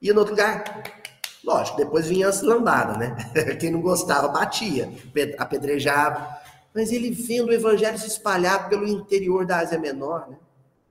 [0.00, 0.82] Ia no outro lugar.
[1.44, 3.16] Lógico, depois vinha as lambadas, né?
[3.60, 4.92] Quem não gostava batia,
[5.38, 6.36] apedrejava.
[6.74, 10.36] Mas ele vendo o evangelho se espalhar pelo interior da Ásia Menor, né?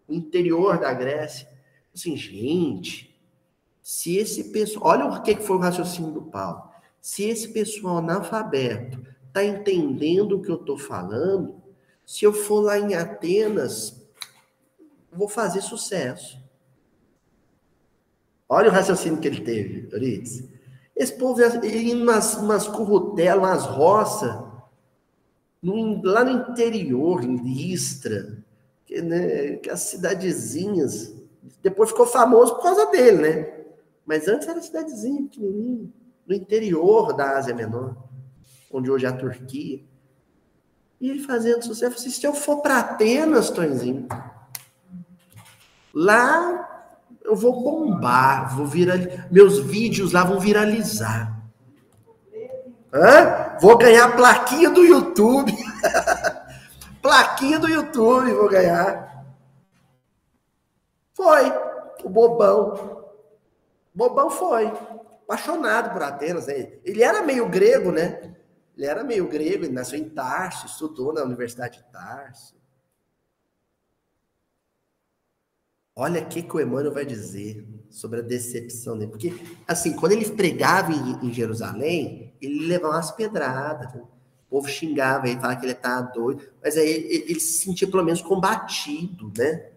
[0.07, 1.47] O interior da Grécia.
[1.93, 3.10] Assim, gente,
[3.91, 4.85] se esse pessoal.
[4.85, 6.63] Olha o que foi o raciocínio do Paulo.
[7.01, 11.61] Se esse pessoal analfabeto está entendendo o que eu estou falando,
[12.05, 14.01] se eu for lá em Atenas,
[15.11, 16.39] vou fazer sucesso.
[18.47, 20.49] Olha o raciocínio que ele teve, Euridice.
[20.95, 24.31] Esse povo ia umas, umas currutelas, umas roças,
[26.01, 28.37] lá no interior, em Listra,
[28.85, 31.13] que, né, que as cidadezinhas.
[31.61, 33.60] Depois ficou famoso por causa dele, né?
[34.05, 35.89] Mas antes era cidadezinha, pequenininha,
[36.27, 37.95] no interior da Ásia Menor,
[38.71, 39.83] onde hoje é a Turquia.
[40.99, 44.07] E ele fazendo sucesso, assim, se eu for para Atenas, Tonzinho,
[45.93, 46.67] lá
[47.23, 49.27] eu vou bombar, vou viralizar.
[49.31, 51.41] Meus vídeos lá vão viralizar.
[52.93, 53.57] Hã?
[53.61, 55.53] Vou ganhar plaquinha do YouTube.
[57.01, 59.25] plaquinha do YouTube vou ganhar.
[61.13, 61.51] Foi.
[62.03, 63.00] O bobão.
[63.93, 64.67] O bobão foi.
[64.67, 66.47] Apaixonado por Atenas.
[66.47, 66.79] Né?
[66.83, 68.35] Ele era meio grego, né?
[68.75, 72.55] Ele era meio grego, ele nasceu em Tarso, estudou na Universidade de Tarso.
[75.95, 79.11] Olha o que, que o Emmanuel vai dizer sobre a decepção dele.
[79.11, 79.33] Porque,
[79.67, 83.91] assim, quando ele pregava em, em Jerusalém, ele levava umas pedradas.
[84.49, 88.03] povo xingava ele, falava que ele estava doido, mas aí ele, ele, se sentia pelo
[88.03, 89.69] menos combatido, né?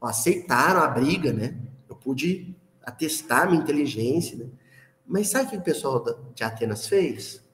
[0.00, 1.56] Aceitaram a briga, né?
[1.88, 2.55] Eu pude
[2.86, 4.48] atestar minha inteligência, né?
[5.04, 7.44] Mas sabe o que o pessoal de Atenas fez?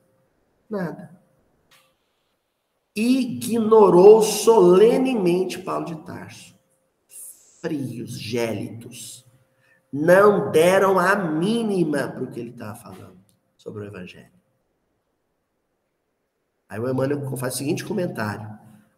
[0.68, 1.20] Nada.
[2.94, 6.54] Ignorou solenemente Paulo de Tarso.
[7.60, 9.26] Frios, gélidos.
[9.92, 13.20] Não deram a mínima para o que ele estava falando
[13.56, 14.32] sobre o Evangelho.
[16.68, 18.48] Aí o Emmanuel faz o seguinte comentário.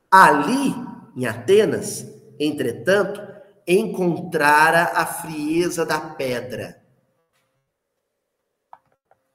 [0.09, 0.73] Ali,
[1.17, 2.07] em Atenas,
[2.39, 3.21] entretanto,
[3.67, 6.83] encontrara a frieza da pedra.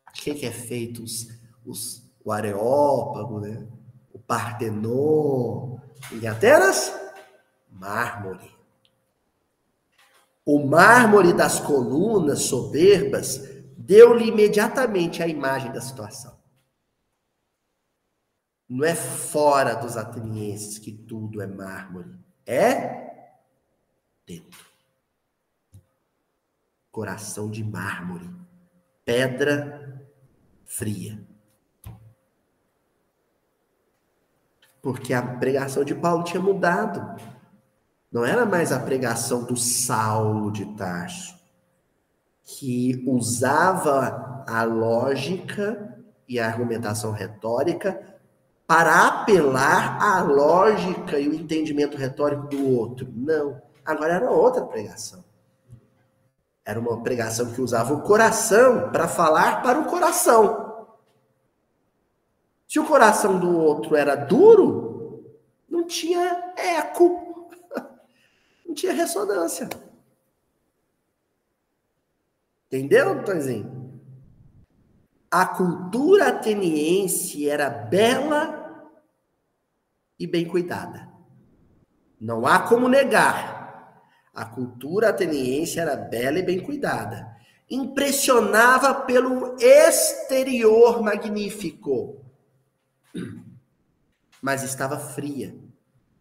[0.08, 1.28] O que, que é feito os,
[1.66, 3.68] os, o Areópago, né?
[4.14, 5.80] o Partenon,
[6.12, 6.94] em Atenas?
[7.72, 8.52] Mármore.
[10.46, 13.40] O mármore das colunas soberbas
[13.78, 16.38] deu-lhe imediatamente a imagem da situação.
[18.68, 22.16] Não é fora dos atenienses que tudo é mármore.
[22.46, 23.09] É
[24.30, 24.70] dentro.
[26.92, 28.30] Coração de mármore.
[29.04, 30.08] Pedra
[30.66, 31.20] fria.
[34.84, 37.20] Porque a pregação de Paulo tinha mudado.
[38.12, 41.36] Não era mais a pregação do Saulo de Tarso,
[42.44, 48.18] que usava a lógica e a argumentação retórica
[48.66, 53.12] para apelar à lógica e o entendimento retórico do outro.
[53.16, 53.69] Não.
[53.86, 55.24] Agora era outra pregação.
[56.64, 60.88] Era uma pregação que usava o coração para falar para o coração.
[62.68, 65.26] Se o coração do outro era duro,
[65.68, 67.50] não tinha eco,
[68.64, 69.68] não tinha ressonância.
[72.68, 73.80] Entendeu, Tonzinho?
[75.32, 78.90] A cultura ateniense era bela
[80.20, 81.10] e bem cuidada.
[82.22, 83.59] Não há como negar.
[84.34, 87.36] A cultura ateniense era bela e bem cuidada.
[87.70, 92.24] Impressionava pelo exterior magnífico,
[94.42, 95.56] mas estava fria,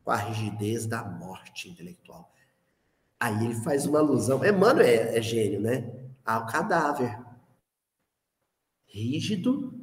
[0.05, 2.33] com a rigidez da morte intelectual.
[3.21, 4.45] Aí ele faz uma alusão.
[4.45, 5.91] Emmanuel é, é gênio, né?
[6.25, 7.19] Ao cadáver.
[8.87, 9.75] Rígido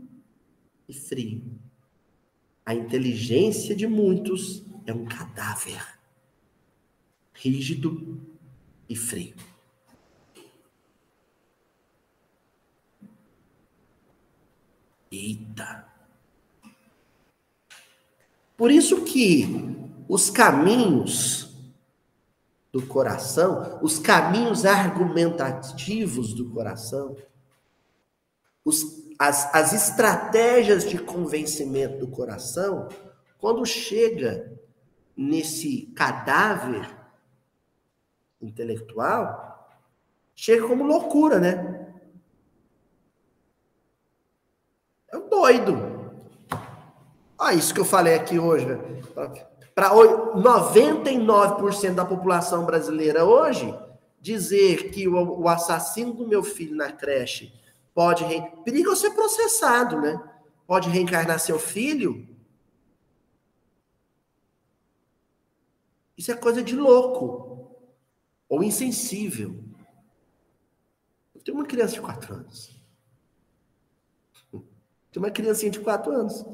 [0.88, 1.44] e frio.
[2.66, 5.84] A inteligência de muitos é um cadáver,
[7.36, 8.20] rígido
[8.90, 9.36] e frio.
[15.12, 15.88] Eita!
[18.58, 19.46] Por isso que
[20.08, 21.54] os caminhos
[22.72, 27.16] do coração, os caminhos argumentativos do coração,
[28.64, 32.90] os as, as estratégias de convencimento do coração,
[33.38, 34.60] quando chega
[35.16, 37.05] nesse cadáver
[38.42, 39.56] intelectual,
[40.36, 41.88] chega como loucura, né?
[45.12, 45.96] É um doido.
[47.38, 48.66] Olha isso que eu falei aqui hoje.
[49.74, 53.74] Para 99% da população brasileira hoje,
[54.20, 57.54] dizer que o, o assassino do meu filho na creche
[57.94, 58.42] pode re...
[58.64, 60.20] perigo ser processado, né?
[60.66, 62.28] Pode reencarnar seu filho.
[66.18, 67.55] Isso é coisa de louco
[68.56, 69.62] ou insensível.
[71.34, 72.74] Eu tenho uma criança de quatro anos.
[75.12, 76.46] Tem uma criancinha de quatro anos.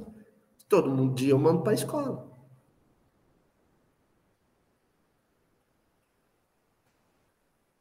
[0.67, 2.27] Todo dia eu mando para a escola.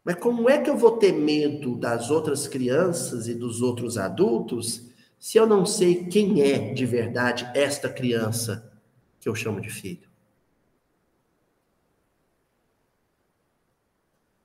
[0.05, 4.91] Mas como é que eu vou ter medo das outras crianças e dos outros adultos
[5.19, 8.71] se eu não sei quem é de verdade esta criança
[9.19, 10.10] que eu chamo de filho?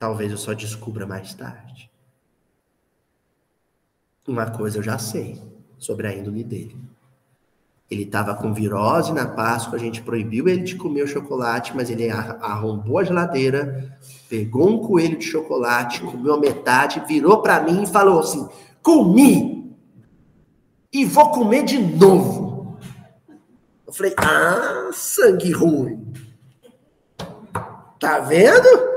[0.06, 1.90] Talvez eu só descubra mais tarde.
[4.27, 5.41] Uma coisa eu já sei
[5.80, 6.77] sobre a índole dele.
[7.90, 11.90] Ele estava com virose na Páscoa, a gente proibiu ele de comer o chocolate, mas
[11.90, 13.98] ele arrombou a geladeira,
[14.30, 18.48] pegou um coelho de chocolate, comeu a metade, virou para mim e falou assim:
[18.84, 19.76] comi
[20.94, 22.77] e vou comer de novo.
[23.88, 26.14] Eu falei: ah, sangue ruim.
[27.99, 28.94] Tá vendo?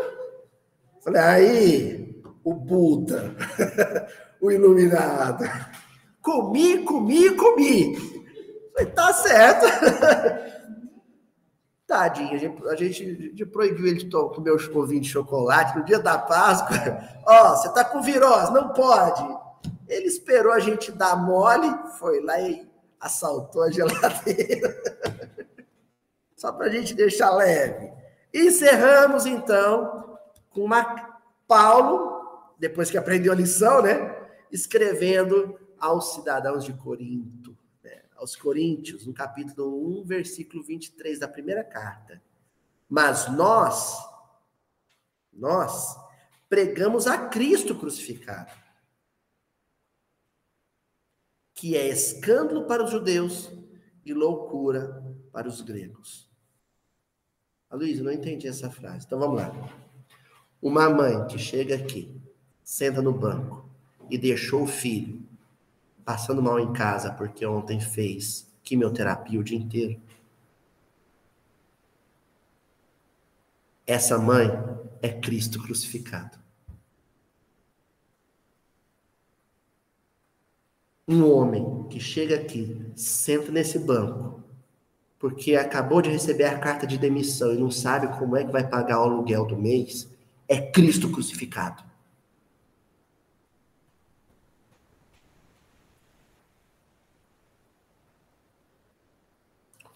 [1.08, 3.34] Falei: aí, o Buda,
[4.42, 5.42] o iluminado.
[6.20, 7.96] Comi, comi, comi.
[8.74, 9.64] Falei, tá certo.
[11.86, 12.34] Tadinho,
[12.68, 16.76] a gente, a proibiu ele de comer os ovinhos de chocolate no dia da Páscoa.
[17.26, 19.24] Ó, oh, você tá com virose, não pode.
[19.88, 22.68] Ele esperou a gente dar mole, foi lá e
[23.00, 24.76] assaltou a geladeira.
[26.36, 27.90] Só para a gente deixar leve.
[28.34, 30.07] Encerramos, então,
[30.50, 34.28] com uma Paulo, depois que aprendeu a lição, né?
[34.52, 38.02] Escrevendo aos cidadãos de Corinto, né?
[38.16, 42.22] aos Coríntios, no capítulo 1, versículo 23 da primeira carta.
[42.88, 43.96] Mas nós,
[45.32, 45.96] nós,
[46.48, 48.52] pregamos a Cristo crucificado,
[51.54, 53.50] que é escândalo para os judeus
[54.04, 55.02] e loucura
[55.32, 56.28] para os gregos.
[57.68, 59.04] A Luísa, não entendi essa frase.
[59.06, 59.52] Então vamos lá.
[60.60, 62.12] Uma mãe que chega aqui,
[62.64, 63.68] senta no banco
[64.10, 65.22] e deixou o filho
[66.04, 70.00] passando mal em casa porque ontem fez quimioterapia o dia inteiro.
[73.86, 74.48] Essa mãe
[75.00, 76.38] é Cristo crucificado.
[81.06, 84.42] Um homem que chega aqui, senta nesse banco,
[85.18, 88.68] porque acabou de receber a carta de demissão e não sabe como é que vai
[88.68, 90.08] pagar o aluguel do mês,
[90.48, 91.84] é Cristo crucificado.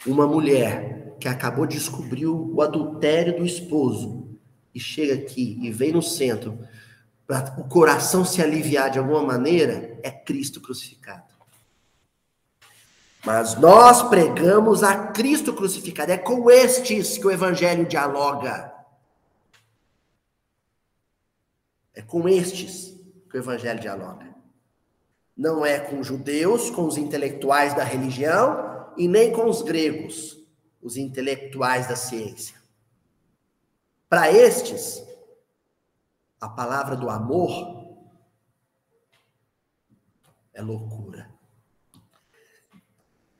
[0.06, 4.36] Uma mulher que acabou de descobrir o adultério do esposo
[4.74, 6.58] e chega aqui e vem no centro
[7.26, 11.32] para o coração se aliviar de alguma maneira, é Cristo crucificado.
[13.24, 16.10] Mas nós pregamos a Cristo crucificado.
[16.10, 18.71] É com estes que o evangelho dialoga.
[21.94, 22.98] É com estes
[23.30, 24.32] que o evangelho dialoga.
[25.36, 30.38] Não é com judeus, com os intelectuais da religião e nem com os gregos,
[30.80, 32.56] os intelectuais da ciência.
[34.08, 35.02] Para estes,
[36.40, 37.82] a palavra do amor
[40.52, 41.30] é loucura.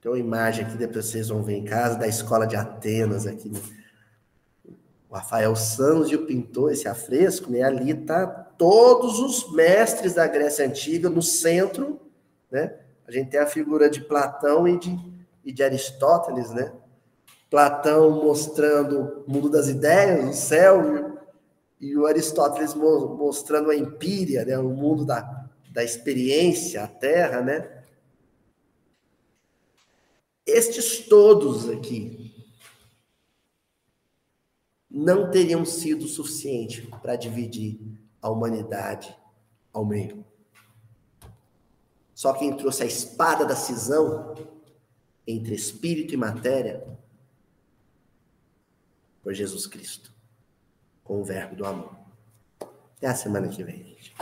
[0.01, 3.51] Tem uma imagem aqui, depois vocês vão ver em casa, da escola de Atenas, aqui.
[3.51, 3.61] Né?
[5.13, 7.63] Rafael Santos e o pintor, esse afresco, né?
[7.63, 12.01] Ali tá todos os mestres da Grécia Antiga no centro,
[12.51, 12.79] né?
[13.07, 14.99] A gente tem a figura de Platão e de,
[15.45, 16.73] e de Aristóteles, né?
[17.51, 21.19] Platão mostrando o mundo das ideias, o céu,
[21.83, 27.83] e o Aristóteles mostrando a empíria, né, o mundo da, da experiência, a terra, né?
[30.47, 32.22] Estes todos aqui
[34.93, 37.81] não teriam sido suficiente para dividir
[38.21, 39.17] a humanidade
[39.73, 40.23] ao meio.
[42.15, 44.35] Só quem trouxe a espada da cisão
[45.27, 46.87] entre espírito e matéria
[49.23, 50.13] foi Jesus Cristo
[51.03, 51.97] com o verbo do amor.
[52.97, 54.15] Até a semana que vem, gente.